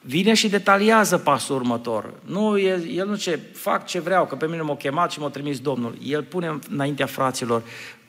vine 0.00 0.34
și 0.34 0.48
detaliază 0.48 1.18
pasul 1.18 1.56
următor. 1.56 2.12
Nu, 2.24 2.58
el, 2.58 2.88
el 2.88 3.08
nu 3.08 3.16
ce, 3.16 3.38
fac 3.52 3.86
ce 3.86 4.00
vreau, 4.00 4.26
că 4.26 4.34
pe 4.34 4.46
mine 4.46 4.62
m-a 4.62 4.76
chemat 4.76 5.10
și 5.10 5.20
m-a 5.20 5.28
trimis 5.28 5.60
Domnul. 5.60 5.98
El 6.02 6.22
pune 6.22 6.58
înaintea 6.70 7.06
fraților 7.06 7.62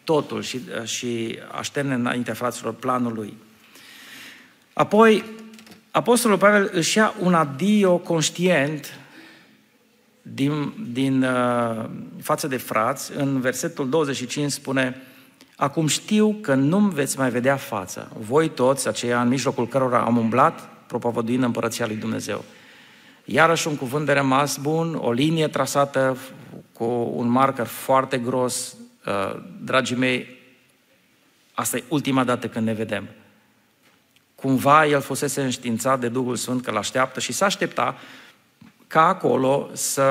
totul 0.04 0.42
și, 0.42 0.62
și 0.84 1.40
așterne 1.52 1.94
înaintea 1.94 2.34
fraților 2.34 2.74
planul 2.74 3.14
lui. 3.14 3.34
Apoi, 4.78 5.24
Apostolul 5.92 6.38
Pavel 6.38 6.70
își 6.74 6.98
ia 6.98 7.14
un 7.20 7.34
adio 7.34 7.98
conștient 7.98 9.00
din, 10.22 10.74
din 10.92 11.24
uh, 11.24 11.86
față 12.22 12.48
de 12.48 12.58
frați. 12.58 13.12
În 13.16 13.40
versetul 13.40 13.90
25 13.90 14.52
spune 14.52 15.02
Acum 15.56 15.88
știu 15.88 16.38
că 16.42 16.54
nu-mi 16.54 16.94
veți 16.94 17.18
mai 17.18 17.30
vedea 17.30 17.56
fața. 17.56 18.08
Voi 18.20 18.50
toți, 18.50 18.88
aceia 18.88 19.22
în 19.22 19.28
mijlocul 19.28 19.68
cărora 19.68 20.00
am 20.00 20.18
umblat, 20.18 20.70
propovăduind 20.88 21.44
împărăția 21.44 21.86
lui 21.86 21.96
Dumnezeu. 21.96 22.44
Iarăși 23.26 23.68
un 23.68 23.76
cuvânt 23.76 24.06
de 24.06 24.12
rămas 24.12 24.58
bun, 24.58 24.96
o 24.96 25.12
linie 25.12 25.48
trasată 25.48 26.18
cu 26.74 27.12
un 27.16 27.28
marker 27.28 27.66
foarte 27.66 28.18
gros. 28.18 28.76
Uh, 29.06 29.40
dragii 29.64 29.96
mei, 29.96 30.28
asta 31.54 31.78
e 31.78 31.84
ultima 31.88 32.24
dată 32.24 32.48
când 32.48 32.66
ne 32.66 32.74
vedem. 32.74 33.08
Cumva 34.48 34.86
el 34.86 35.02
fusese 35.02 35.42
înștiințat 35.42 36.00
de 36.00 36.08
Duhul 36.08 36.36
Sfânt 36.36 36.64
că 36.64 36.72
l-așteaptă 36.72 37.20
și 37.20 37.32
s-a 37.32 37.46
aștepta 37.46 37.98
ca 38.88 39.08
acolo 39.08 39.70
să 39.74 40.04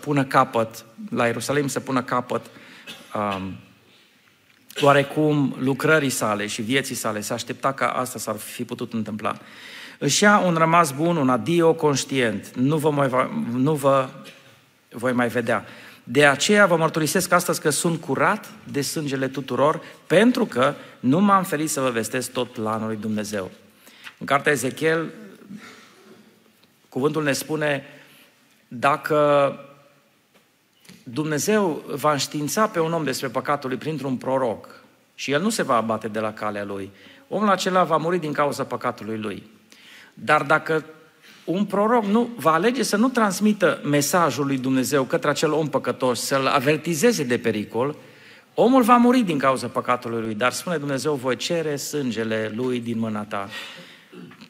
pună 0.00 0.24
capăt, 0.24 0.84
la 1.10 1.26
Ierusalim 1.26 1.66
să 1.66 1.80
pună 1.80 2.02
capăt 2.02 2.46
um, 3.14 3.54
oarecum 4.80 5.56
lucrării 5.58 6.10
sale 6.10 6.46
și 6.46 6.62
vieții 6.62 6.94
sale. 6.94 7.20
Se 7.20 7.32
aștepta 7.32 7.72
ca 7.72 7.88
asta 7.88 8.18
s-ar 8.18 8.36
fi 8.36 8.64
putut 8.64 8.92
întâmpla. 8.92 9.38
Își 9.98 10.22
ia 10.22 10.38
un 10.38 10.54
rămas 10.54 10.92
bun, 10.92 11.16
un 11.16 11.30
adio 11.30 11.74
conștient. 11.74 12.56
Nu 12.56 12.76
vă, 12.76 12.90
mai, 12.90 13.30
nu 13.52 13.74
vă 13.74 14.08
voi 14.90 15.12
mai 15.12 15.28
vedea. 15.28 15.64
De 16.04 16.26
aceea 16.26 16.66
vă 16.66 16.76
mărturisesc 16.76 17.32
astăzi 17.32 17.60
că 17.60 17.70
sunt 17.70 18.00
curat 18.00 18.50
de 18.70 18.80
sângele 18.80 19.28
tuturor, 19.28 19.80
pentru 20.06 20.46
că 20.46 20.74
nu 21.00 21.20
m-am 21.20 21.44
ferit 21.44 21.70
să 21.70 21.80
vă 21.80 21.90
vestesc 21.90 22.32
tot 22.32 22.52
planul 22.52 22.86
lui 22.86 22.96
Dumnezeu. 22.96 23.50
În 24.18 24.26
cartea 24.26 24.52
Ezechiel, 24.52 25.10
cuvântul 26.88 27.22
ne 27.22 27.32
spune, 27.32 27.84
dacă 28.68 29.52
Dumnezeu 31.02 31.84
va 31.94 32.12
înștiința 32.12 32.66
pe 32.66 32.80
un 32.80 32.92
om 32.92 33.04
despre 33.04 33.28
păcatul 33.28 33.68
lui 33.68 33.78
printr-un 33.78 34.16
proroc 34.16 34.68
și 35.14 35.30
el 35.30 35.42
nu 35.42 35.50
se 35.50 35.62
va 35.62 35.76
abate 35.76 36.08
de 36.08 36.18
la 36.18 36.32
calea 36.32 36.64
lui, 36.64 36.90
omul 37.28 37.48
acela 37.48 37.84
va 37.84 37.96
muri 37.96 38.18
din 38.18 38.32
cauza 38.32 38.64
păcatului 38.64 39.18
lui. 39.18 39.42
Dar 40.14 40.42
dacă 40.42 40.84
un 41.44 41.64
proroc 41.64 42.04
nu, 42.04 42.28
va 42.36 42.52
alege 42.52 42.82
să 42.82 42.96
nu 42.96 43.08
transmită 43.08 43.80
mesajul 43.84 44.46
lui 44.46 44.58
Dumnezeu 44.58 45.04
către 45.04 45.30
acel 45.30 45.52
om 45.52 45.68
păcătos, 45.68 46.20
să-l 46.20 46.46
avertizeze 46.46 47.22
de 47.22 47.38
pericol, 47.38 47.96
omul 48.54 48.82
va 48.82 48.96
muri 48.96 49.20
din 49.20 49.38
cauza 49.38 49.66
păcatului 49.66 50.20
lui, 50.20 50.34
dar 50.34 50.52
spune 50.52 50.76
Dumnezeu, 50.76 51.14
voi 51.14 51.36
cere 51.36 51.76
sângele 51.76 52.52
lui 52.54 52.80
din 52.80 52.98
mâna 52.98 53.24
ta. 53.24 53.48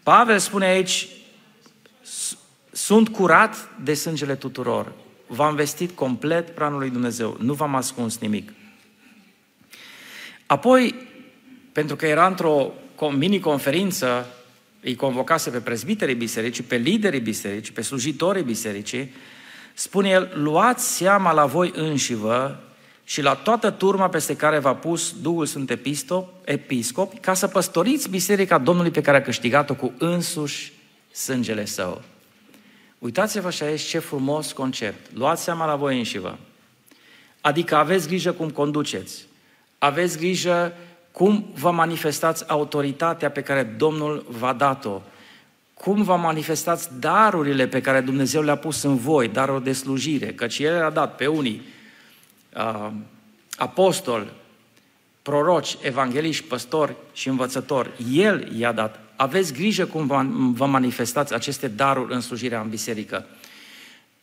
Pavel 0.03 0.39
spune 0.39 0.67
aici, 0.67 1.09
sunt 2.73 3.09
curat 3.09 3.71
de 3.83 3.95
sângele 3.95 4.35
tuturor. 4.35 4.93
V-am 5.27 5.55
vestit 5.55 5.91
complet 5.91 6.55
planul 6.55 6.79
lui 6.79 6.91
Dumnezeu. 6.91 7.37
Nu 7.41 7.53
v-am 7.53 7.75
ascuns 7.75 8.19
nimic. 8.19 8.53
Apoi, 10.47 10.95
pentru 11.73 11.97
că 11.97 12.07
era 12.07 12.27
într-o 12.27 12.73
mini-conferință, 13.17 14.27
îi 14.81 14.95
convocase 14.95 15.51
pe 15.51 15.61
prezbiterii 15.61 16.15
bisericii, 16.15 16.65
pe 16.65 16.77
liderii 16.77 17.21
bisericii, 17.21 17.73
pe 17.73 17.83
slujitorii 17.83 18.43
bisericii, 18.43 19.13
spune 19.75 20.09
el, 20.09 20.33
luați 20.35 20.97
seama 20.97 21.33
la 21.33 21.47
voi 21.47 21.73
înșivă 21.75 22.68
și 23.09 23.23
la 23.23 23.35
toată 23.35 23.71
turma 23.71 24.09
peste 24.09 24.37
care 24.37 24.59
v-a 24.59 24.75
pus 24.75 25.15
Duhul 25.21 25.47
Sfânt 25.47 25.71
Epistop, 25.71 26.29
Episcop, 26.45 27.21
ca 27.21 27.35
să 27.35 27.47
păstoriți 27.47 28.09
biserica 28.09 28.59
Domnului 28.59 28.91
pe 28.91 29.01
care 29.01 29.17
a 29.17 29.23
câștigat-o 29.23 29.75
cu 29.75 29.93
însuși 29.99 30.73
sângele 31.13 31.65
său. 31.65 32.03
Uitați-vă 32.99 33.51
și 33.51 33.63
aici 33.63 33.81
ce 33.81 33.99
frumos 33.99 34.53
concept. 34.53 35.17
Luați 35.17 35.43
seama 35.43 35.67
la 35.67 35.77
voi 35.77 35.99
înșivă. 35.99 36.39
Adică 37.41 37.77
aveți 37.77 38.09
grijă 38.09 38.33
cum 38.33 38.51
conduceți. 38.51 39.27
Aveți 39.79 40.19
grijă 40.19 40.73
cum 41.13 41.47
vă 41.55 41.71
manifestați 41.71 42.49
autoritatea 42.49 43.31
pe 43.31 43.43
care 43.43 43.63
Domnul 43.63 44.27
v-a 44.29 44.53
dat-o. 44.53 45.01
Cum 45.75 46.03
vă 46.03 46.17
manifestați 46.17 46.89
darurile 46.99 47.67
pe 47.67 47.81
care 47.81 48.01
Dumnezeu 48.01 48.43
le-a 48.43 48.57
pus 48.57 48.83
în 48.83 48.97
voi, 48.97 49.29
darul 49.29 49.63
de 49.63 49.73
slujire, 49.73 50.27
căci 50.27 50.59
El 50.59 50.73
le-a 50.73 50.91
dat 50.91 51.17
pe 51.17 51.27
unii 51.27 51.77
uh, 52.57 52.91
apostoli, 53.57 54.33
proroci, 55.23 55.77
evangeliști, 55.83 56.45
păstori 56.45 56.97
și 57.13 57.29
învățători. 57.29 57.91
El 58.13 58.59
i-a 58.59 58.73
dat. 58.73 59.01
Aveți 59.17 59.53
grijă 59.53 59.87
cum 59.87 60.07
vă 60.57 60.67
manifestați 60.67 61.35
aceste 61.35 61.69
daruri 61.69 62.15
în 62.15 62.21
slujirea 62.21 62.61
în 62.61 62.69
biserică. 62.69 63.27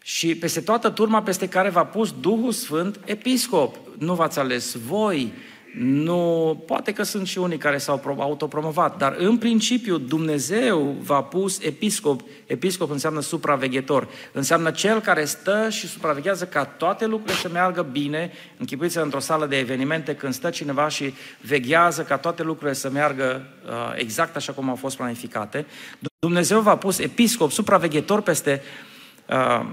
Și 0.03 0.35
peste 0.35 0.61
toată 0.61 0.89
turma 0.89 1.23
peste 1.23 1.47
care 1.47 1.69
v-a 1.69 1.85
pus 1.85 2.15
Duhul 2.19 2.51
Sfânt, 2.51 2.99
episcop. 3.05 3.75
Nu 3.97 4.13
v-ați 4.13 4.39
ales 4.39 4.75
voi, 4.75 5.33
nu, 5.77 6.63
poate 6.67 6.91
că 6.93 7.03
sunt 7.03 7.27
și 7.27 7.37
unii 7.37 7.57
care 7.57 7.77
s-au 7.77 8.17
autopromovat, 8.19 8.97
dar 8.97 9.15
în 9.17 9.37
principiu 9.37 9.97
Dumnezeu 9.97 10.95
v-a 11.01 11.23
pus 11.23 11.59
episcop. 11.61 12.21
Episcop 12.45 12.91
înseamnă 12.91 13.19
supraveghetor. 13.19 14.07
Înseamnă 14.31 14.71
cel 14.71 14.99
care 14.99 15.25
stă 15.25 15.67
și 15.69 15.87
supraveghează 15.87 16.45
ca 16.45 16.65
toate 16.65 17.05
lucrurile 17.05 17.37
să 17.39 17.49
meargă 17.49 17.81
bine. 17.81 18.31
Închipuiți 18.57 18.97
într-o 18.97 19.19
sală 19.19 19.45
de 19.45 19.57
evenimente 19.57 20.15
când 20.15 20.33
stă 20.33 20.49
cineva 20.49 20.87
și 20.87 21.13
veghează 21.41 22.01
ca 22.01 22.17
toate 22.17 22.43
lucrurile 22.43 22.73
să 22.73 22.89
meargă 22.89 23.47
uh, 23.65 23.71
exact 23.95 24.35
așa 24.35 24.53
cum 24.53 24.69
au 24.69 24.75
fost 24.75 24.97
planificate. 24.97 25.65
Dumnezeu 26.19 26.61
v-a 26.61 26.77
pus 26.77 26.99
episcop, 26.99 27.51
supraveghetor 27.51 28.21
peste 28.21 28.61
uh, 29.29 29.65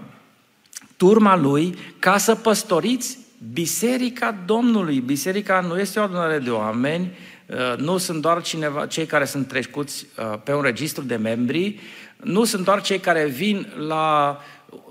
turma 0.96 1.36
lui 1.36 1.78
ca 1.98 2.18
să 2.18 2.34
păstoriți 2.34 3.18
Biserica 3.50 4.37
Domnului. 4.46 5.00
Biserica 5.00 5.61
nu 5.61 5.78
este 5.78 5.98
o 5.98 6.02
adunare 6.02 6.38
de 6.38 6.50
oameni, 6.50 7.16
uh, 7.46 7.78
nu 7.78 7.98
sunt 7.98 8.22
doar 8.22 8.42
cineva, 8.42 8.87
cei 8.87 9.07
care 9.07 9.24
sunt 9.24 9.48
trecuți 9.48 10.07
uh, 10.18 10.38
pe 10.44 10.55
un 10.55 10.62
registru 10.62 11.02
de 11.02 11.16
membri, 11.16 11.81
nu 12.16 12.44
sunt 12.44 12.64
doar 12.64 12.83
cei 12.83 12.98
care 12.98 13.26
vin 13.26 13.72
la 13.87 14.38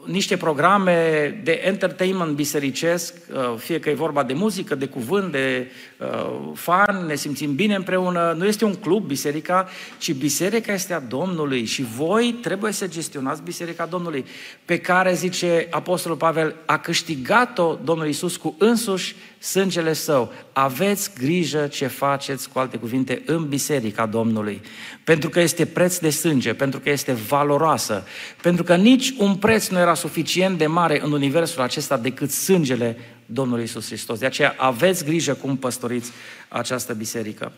niște 0.06 0.38
programe 0.38 1.30
de 1.44 1.62
entertainment 1.64 2.32
bisericesc, 2.32 3.14
uh, 3.34 3.54
fie 3.58 3.80
că 3.80 3.90
e 3.90 3.94
vorba 3.94 4.24
de 4.24 4.34
muzică, 4.34 4.76
de 4.76 4.86
cuvânt, 4.86 5.32
de 5.32 5.72
uh, 5.98 6.52
fan, 6.54 7.06
ne 7.06 7.16
simțim 7.16 7.56
bine 7.56 7.76
împreună. 7.76 8.36
Nu 8.38 8.46
este 8.46 8.66
un 8.66 8.76
club 8.76 9.06
biserica, 9.06 9.68
ci 9.98 10.14
biserica 10.14 10.74
este 10.74 10.94
a 10.94 11.00
Domnului 11.00 11.66
și 11.66 11.84
voi 11.96 12.36
trebuie 12.42 12.72
să 12.72 12.88
gestionați 12.88 13.44
biserica 13.44 13.86
Domnului, 13.86 14.26
pe 14.66 14.78
care, 14.78 15.14
zice 15.14 15.68
Apostolul 15.70 16.18
Pavel, 16.18 16.56
a 16.66 16.78
câștigat-o 16.78 17.78
Domnul 17.84 18.08
Isus 18.08 18.38
cu 18.38 18.56
însuși 18.58 19.16
sângele 19.42 19.94
său. 19.94 20.34
Aveți 20.54 21.12
grijă 21.18 21.68
ce 21.68 21.88
faceți, 21.88 22.50
cu 22.50 22.60
alte 22.60 22.78
cuvinte, 22.78 23.22
în 23.26 23.48
biserica 23.48 24.06
Domnului. 24.06 24.62
Pentru 25.04 25.30
că 25.30 25.40
este 25.40 25.66
preț 25.66 25.98
de 25.98 26.10
sânge, 26.10 26.54
pentru 26.54 26.80
că 26.80 26.90
este 26.90 27.14
valoroasă, 27.14 28.04
pentru 28.42 28.64
că 28.64 28.76
nici 28.76 29.14
un 29.18 29.36
preț 29.36 29.68
nu 29.68 29.80
era 29.80 29.91
suficient 29.94 30.58
de 30.58 30.68
mare 30.68 31.02
în 31.04 31.12
universul 31.12 31.62
acesta 31.62 31.98
decât 31.98 32.32
sângele 32.32 32.98
Domnului 33.26 33.64
Isus 33.64 33.86
Hristos. 33.86 34.20
De 34.20 34.26
aceea 34.26 34.56
aveți 34.58 35.06
grijă 35.06 35.34
cum 35.34 35.58
păstoriți 35.58 36.12
această 36.50 36.94
biserică. 36.94 37.52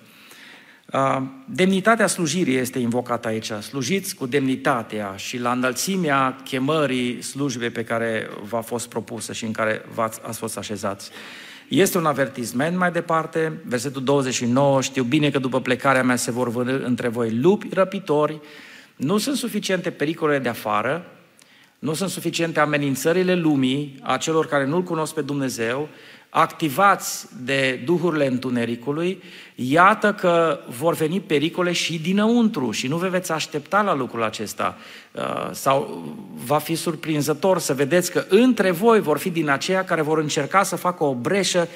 Demnitatea 1.46 2.08
slujirii 2.08 2.56
este 2.56 2.80
invocată 2.80 3.28
aici. 3.28 3.52
Slujiți 3.52 4.16
cu 4.16 4.26
demnitatea 4.26 5.14
și 5.16 5.38
la 5.38 5.52
înălțimea 5.52 6.36
chemării 6.44 7.22
slujbei 7.22 7.70
pe 7.70 7.84
care 7.84 8.30
v-a 8.50 8.62
fost 8.62 8.90
propusă 8.90 9.34
și 9.34 9.46
în 9.46 9.52
care 9.52 9.86
v-ați 9.94 10.38
fost 10.38 10.58
așezați. 10.58 11.10
Este 11.68 11.98
un 11.98 12.06
avertisment 12.06 12.78
mai 12.78 12.92
departe, 12.92 13.62
versetul 13.66 14.04
29, 14.04 14.82
știu 14.82 15.04
bine 15.04 15.30
că 15.30 15.40
după 15.40 15.62
plecarea 15.62 16.04
mea 16.04 16.16
se 16.16 16.32
vor 16.32 16.50
vârâ 16.50 16.86
între 16.86 17.08
voi 17.08 17.32
lupi 17.32 17.68
răpitori, 17.74 18.40
nu 18.96 19.18
sunt 19.18 19.36
suficiente 19.36 19.90
pericolele 19.90 20.40
de 20.40 20.50
afară, 20.50 21.06
nu 21.84 21.94
sunt 21.94 22.10
suficiente 22.10 22.60
amenințările 22.60 23.36
lumii, 23.36 23.96
a 24.02 24.18
celor 24.18 24.48
care 24.48 24.66
nu-L 24.66 24.84
cunosc 24.84 25.14
pe 25.14 25.22
Dumnezeu, 25.22 25.90
activați 26.30 27.28
de 27.44 27.82
duhurile 27.86 28.28
întunericului, 28.28 29.24
iată 29.56 30.14
că 30.14 30.60
vor 30.78 30.94
veni 30.94 31.20
pericole 31.20 31.72
și 31.72 32.00
dinăuntru 32.00 32.72
și 32.72 32.88
nu 32.88 32.98
vă 32.98 33.08
veți 33.08 33.32
aștepta 33.32 33.82
la 33.82 33.96
lucrul 33.96 34.24
acesta. 34.24 34.78
Uh, 35.12 35.50
sau 35.52 36.04
va 36.46 36.58
fi 36.58 36.76
surprinzător 36.76 37.60
să 37.60 37.74
vedeți 37.74 38.12
că 38.12 38.26
între 38.30 38.72
voi 38.72 39.00
vor 39.00 39.18
fi 39.18 39.30
din 39.30 39.50
aceia 39.50 39.84
care 39.84 40.02
vor 40.02 40.18
încerca 40.18 40.64
să 40.64 40.76
facă 40.76 41.04
o 41.04 41.16
breșă 41.16 41.68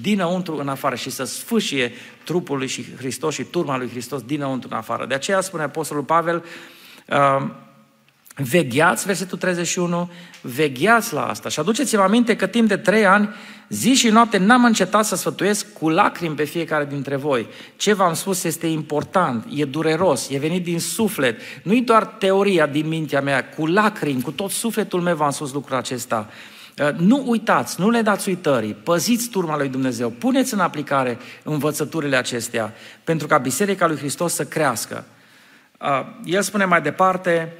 dinăuntru 0.00 0.56
în 0.56 0.68
afară 0.68 0.94
și 0.94 1.10
să 1.10 1.24
sfâșie 1.24 1.92
trupul 2.24 2.58
lui 2.58 2.68
și 2.68 2.84
Hristos 2.96 3.34
și 3.34 3.42
turma 3.42 3.76
lui 3.76 3.88
Hristos 3.88 4.22
dinăuntru 4.22 4.68
în 4.72 4.76
afară. 4.76 5.06
De 5.06 5.14
aceea 5.14 5.40
spune 5.40 5.62
Apostolul 5.62 6.02
Pavel, 6.04 6.44
uh, 7.06 7.66
Vegheați, 8.42 9.06
versetul 9.06 9.38
31, 9.38 10.10
vegheați 10.40 11.14
la 11.14 11.26
asta. 11.26 11.48
Și 11.48 11.60
aduceți-vă 11.60 12.02
aminte 12.02 12.36
că 12.36 12.46
timp 12.46 12.68
de 12.68 12.76
trei 12.76 13.06
ani, 13.06 13.28
zi 13.68 13.92
și 13.92 14.08
noapte, 14.08 14.38
n-am 14.38 14.64
încetat 14.64 15.04
să 15.04 15.16
sfătuiesc 15.16 15.72
cu 15.72 15.88
lacrimi 15.88 16.34
pe 16.34 16.44
fiecare 16.44 16.84
dintre 16.84 17.16
voi. 17.16 17.46
Ce 17.76 17.92
v-am 17.92 18.14
spus 18.14 18.44
este 18.44 18.66
important, 18.66 19.46
e 19.54 19.64
dureros, 19.64 20.28
e 20.30 20.38
venit 20.38 20.64
din 20.64 20.80
suflet. 20.80 21.40
Nu-i 21.62 21.80
doar 21.80 22.06
teoria 22.06 22.66
din 22.66 22.88
mintea 22.88 23.20
mea, 23.20 23.48
cu 23.48 23.66
lacrimi, 23.66 24.22
cu 24.22 24.30
tot 24.30 24.50
sufletul 24.50 25.00
meu 25.00 25.16
v-am 25.16 25.30
spus 25.30 25.52
lucrul 25.52 25.76
acesta. 25.76 26.28
Uh, 26.78 26.88
nu 26.96 27.24
uitați, 27.26 27.80
nu 27.80 27.90
le 27.90 28.02
dați 28.02 28.28
uitării, 28.28 28.74
păziți 28.74 29.28
turma 29.28 29.56
lui 29.56 29.68
Dumnezeu, 29.68 30.10
puneți 30.10 30.54
în 30.54 30.60
aplicare 30.60 31.18
învățăturile 31.42 32.16
acestea 32.16 32.74
pentru 33.04 33.26
ca 33.26 33.38
Biserica 33.38 33.86
lui 33.86 33.96
Hristos 33.96 34.34
să 34.34 34.44
crească. 34.44 35.04
Uh, 35.80 36.06
el 36.24 36.42
spune 36.42 36.64
mai 36.64 36.80
departe, 36.80 37.52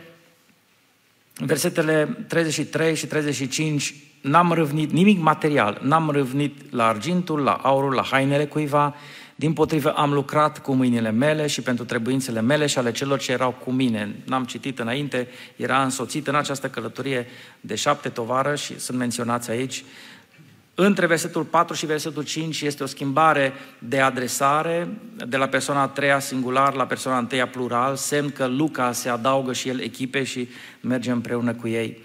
versetele 1.38 2.24
33 2.28 2.94
și 2.94 3.06
35, 3.06 3.94
n-am 4.20 4.52
râvnit 4.52 4.92
nimic 4.92 5.20
material, 5.20 5.80
n-am 5.82 6.10
râvnit 6.10 6.72
la 6.72 6.86
argintul, 6.86 7.40
la 7.40 7.52
aurul, 7.52 7.94
la 7.94 8.02
hainele 8.02 8.46
cuiva, 8.46 8.94
din 9.34 9.52
potrivă 9.52 9.92
am 9.92 10.12
lucrat 10.12 10.58
cu 10.58 10.72
mâinile 10.72 11.10
mele 11.10 11.46
și 11.46 11.62
pentru 11.62 11.84
trebuințele 11.84 12.40
mele 12.40 12.66
și 12.66 12.78
ale 12.78 12.92
celor 12.92 13.18
ce 13.18 13.32
erau 13.32 13.50
cu 13.64 13.70
mine. 13.70 14.14
N-am 14.24 14.44
citit 14.44 14.78
înainte, 14.78 15.28
era 15.56 15.82
însoțit 15.82 16.26
în 16.26 16.34
această 16.34 16.68
călătorie 16.68 17.26
de 17.60 17.74
șapte 17.74 18.08
tovară 18.08 18.54
și 18.54 18.80
sunt 18.80 18.98
menționați 18.98 19.50
aici. 19.50 19.84
Între 20.80 21.06
versetul 21.06 21.42
4 21.42 21.74
și 21.74 21.86
versetul 21.86 22.22
5 22.22 22.60
este 22.60 22.82
o 22.82 22.86
schimbare 22.86 23.52
de 23.78 24.00
adresare 24.00 24.88
de 25.26 25.36
la 25.36 25.46
persoana 25.46 25.82
a 25.82 25.86
treia 25.86 26.18
singular 26.18 26.74
la 26.74 26.86
persoana 26.86 27.16
a 27.16 27.20
întâia 27.20 27.48
plural, 27.48 27.96
semn 27.96 28.30
că 28.30 28.46
Luca 28.46 28.92
se 28.92 29.08
adaugă 29.08 29.52
și 29.52 29.68
el 29.68 29.80
echipe 29.80 30.24
și 30.24 30.48
merge 30.80 31.10
împreună 31.10 31.54
cu 31.54 31.68
ei. 31.68 31.98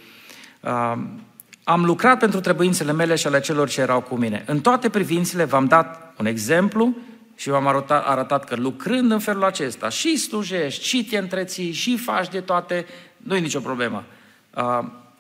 Am 1.64 1.86
lucrat 1.86 2.20
pentru 2.20 2.40
trebuințele 2.40 2.92
mele 2.92 3.16
și 3.16 3.28
ale 3.28 3.40
celor 3.40 3.70
ce 3.70 3.82
erau 3.82 4.02
cu 4.02 4.16
mine. 4.16 4.44
În 4.48 4.60
toate 4.60 4.90
privințele 4.90 5.44
v-am 5.44 5.66
dat 5.66 6.14
un 6.20 6.26
exemplu 6.26 6.96
și 7.36 7.50
v-am 7.50 7.68
arătat, 7.68 8.08
arătat 8.08 8.44
că 8.44 8.56
lucrând 8.56 9.12
în 9.12 9.20
felul 9.20 9.44
acesta, 9.44 9.90
și 9.90 10.18
slujești, 10.18 10.86
și 10.86 11.06
te 11.06 11.18
întreții, 11.18 11.72
și 11.72 11.98
faci 11.98 12.30
de 12.30 12.40
toate, 12.40 12.86
nu 13.18 13.36
e 13.36 13.40
nicio 13.40 13.60
problemă. 13.60 14.04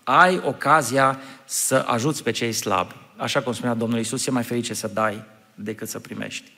ai 0.04 0.42
ocazia 0.46 1.20
să 1.46 1.86
ajuți 1.88 2.24
pe 2.24 2.32
cei 2.32 2.52
slabi 2.52 3.02
așa 3.24 3.42
cum 3.42 3.54
spunea 3.54 3.74
Domnul 3.74 4.00
Isus, 4.00 4.28
e 4.28 4.32
mai 4.32 4.44
ferice 4.44 4.74
să 4.74 4.88
dai 4.88 5.24
decât 5.56 5.88
să 5.88 6.00
primești. 6.00 6.52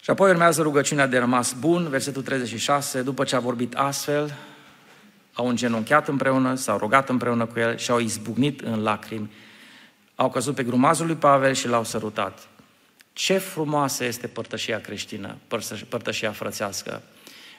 Și 0.00 0.10
apoi 0.10 0.30
urmează 0.30 0.62
rugăciunea 0.62 1.06
de 1.06 1.18
rămas 1.18 1.52
bun, 1.52 1.88
versetul 1.88 2.22
36, 2.22 3.02
după 3.02 3.24
ce 3.24 3.36
a 3.36 3.40
vorbit 3.40 3.74
astfel, 3.74 4.34
au 5.32 5.48
îngenunchiat 5.48 6.08
împreună, 6.08 6.54
s-au 6.54 6.78
rugat 6.78 7.08
împreună 7.08 7.46
cu 7.46 7.58
el 7.58 7.76
și 7.76 7.90
au 7.90 7.98
izbucnit 7.98 8.60
în 8.60 8.82
lacrimi. 8.82 9.30
Au 10.14 10.30
căzut 10.30 10.54
pe 10.54 10.62
grumazul 10.62 11.06
lui 11.06 11.14
Pavel 11.14 11.54
și 11.54 11.68
l-au 11.68 11.84
sărutat. 11.84 12.48
Ce 13.12 13.38
frumoasă 13.38 14.04
este 14.04 14.26
părtășia 14.26 14.80
creștină, 14.80 15.36
părtășia 15.88 16.30
frățească. 16.30 17.02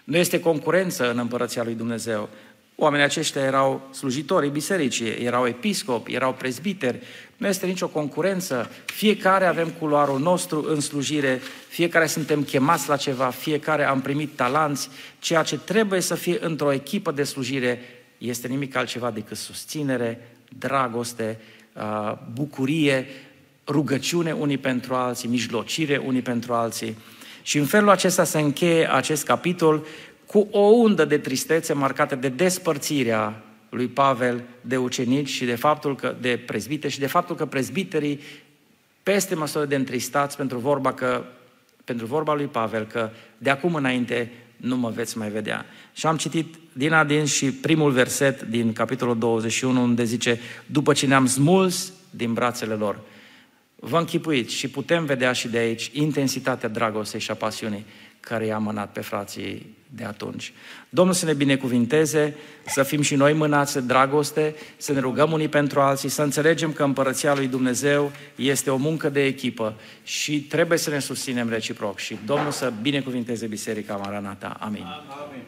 Nu 0.03 0.17
este 0.17 0.39
concurență 0.39 1.11
în 1.11 1.17
împărăția 1.17 1.63
lui 1.63 1.73
Dumnezeu. 1.73 2.29
Oamenii 2.75 3.05
aceștia 3.05 3.41
erau 3.41 3.89
slujitorii 3.93 4.49
bisericii, 4.49 5.07
erau 5.07 5.47
episcopi, 5.47 6.13
erau 6.13 6.33
prezbiteri, 6.33 7.01
nu 7.37 7.47
este 7.47 7.65
nicio 7.65 7.87
concurență, 7.87 8.69
fiecare 8.85 9.45
avem 9.45 9.67
culoarul 9.67 10.19
nostru 10.19 10.65
în 10.69 10.79
slujire, 10.79 11.41
fiecare 11.67 12.05
suntem 12.05 12.43
chemați 12.43 12.89
la 12.89 12.95
ceva, 12.95 13.29
fiecare 13.29 13.83
am 13.83 14.01
primit 14.01 14.35
talanți, 14.35 14.89
ceea 15.19 15.43
ce 15.43 15.57
trebuie 15.57 15.99
să 15.99 16.15
fie 16.15 16.37
într-o 16.41 16.71
echipă 16.71 17.11
de 17.11 17.23
slujire 17.23 17.79
este 18.17 18.47
nimic 18.47 18.75
altceva 18.75 19.11
decât 19.11 19.37
susținere, 19.37 20.29
dragoste, 20.57 21.39
bucurie, 22.33 23.07
rugăciune 23.67 24.31
unii 24.31 24.57
pentru 24.57 24.93
alții, 24.93 25.29
mijlocire 25.29 25.97
unii 25.97 26.21
pentru 26.21 26.53
alții. 26.53 26.97
Și 27.41 27.57
în 27.57 27.65
felul 27.65 27.89
acesta 27.89 28.23
se 28.23 28.39
încheie 28.39 28.93
acest 28.93 29.25
capitol 29.25 29.85
cu 30.25 30.47
o 30.51 30.59
undă 30.59 31.05
de 31.05 31.17
tristețe 31.17 31.73
marcată 31.73 32.15
de 32.15 32.29
despărțirea 32.29 33.43
lui 33.69 33.87
Pavel 33.87 34.43
de 34.61 34.77
ucenici 34.77 35.29
și 35.29 35.45
de 35.45 35.55
faptul 35.55 35.95
că, 35.95 36.15
de 36.21 36.43
prezbite 36.45 36.87
și 36.87 36.99
de 36.99 37.07
faptul 37.07 37.35
că 37.35 37.45
prezbiterii 37.45 38.19
peste 39.03 39.35
măsură 39.35 39.65
de 39.65 39.75
întristați 39.75 40.37
pentru 40.37 40.57
vorba, 40.57 40.93
că, 40.93 41.23
pentru 41.83 42.05
vorba 42.05 42.33
lui 42.33 42.45
Pavel 42.45 42.85
că 42.85 43.09
de 43.37 43.49
acum 43.49 43.75
înainte 43.75 44.31
nu 44.57 44.77
mă 44.77 44.89
veți 44.89 45.17
mai 45.17 45.29
vedea. 45.29 45.65
Și 45.93 46.05
am 46.05 46.17
citit 46.17 46.55
din 46.73 46.93
adins 46.93 47.33
și 47.33 47.51
primul 47.51 47.91
verset 47.91 48.41
din 48.41 48.73
capitolul 48.73 49.17
21 49.17 49.81
unde 49.81 50.03
zice 50.03 50.39
după 50.65 50.93
ce 50.93 51.07
ne-am 51.07 51.25
smuls 51.25 51.93
din 52.09 52.33
brațele 52.33 52.73
lor. 52.73 52.99
Vă 53.75 53.97
închipuiți 53.97 54.53
și 54.53 54.67
putem 54.67 55.05
vedea 55.05 55.31
și 55.31 55.47
de 55.47 55.57
aici 55.57 55.89
intensitatea 55.93 56.69
dragostei 56.69 57.19
și 57.19 57.31
a 57.31 57.33
pasiunii 57.33 57.85
care 58.25 58.45
i-a 58.45 58.57
mânat 58.57 58.91
pe 58.91 59.01
frații 59.01 59.75
de 59.89 60.03
atunci. 60.03 60.53
Domnul 60.89 61.13
să 61.13 61.25
ne 61.25 61.33
binecuvinteze, 61.33 62.35
să 62.65 62.83
fim 62.83 63.01
și 63.01 63.15
noi 63.15 63.33
mânați 63.33 63.73
de 63.73 63.79
dragoste, 63.79 64.55
să 64.77 64.93
ne 64.93 64.99
rugăm 64.99 65.31
unii 65.31 65.47
pentru 65.47 65.79
alții, 65.79 66.09
să 66.09 66.21
înțelegem 66.21 66.71
că 66.71 66.83
împărăția 66.83 67.35
lui 67.35 67.47
Dumnezeu 67.47 68.11
este 68.35 68.69
o 68.69 68.77
muncă 68.77 69.09
de 69.09 69.23
echipă 69.23 69.75
și 70.03 70.41
trebuie 70.41 70.77
să 70.77 70.89
ne 70.89 70.99
susținem 70.99 71.49
reciproc. 71.49 71.97
Și 71.97 72.17
Domnul 72.25 72.51
să 72.51 72.73
binecuvinteze 72.81 73.47
Biserica 73.47 73.95
Maranata. 73.95 74.57
Amin. 74.59 74.83
Amin. 74.83 75.45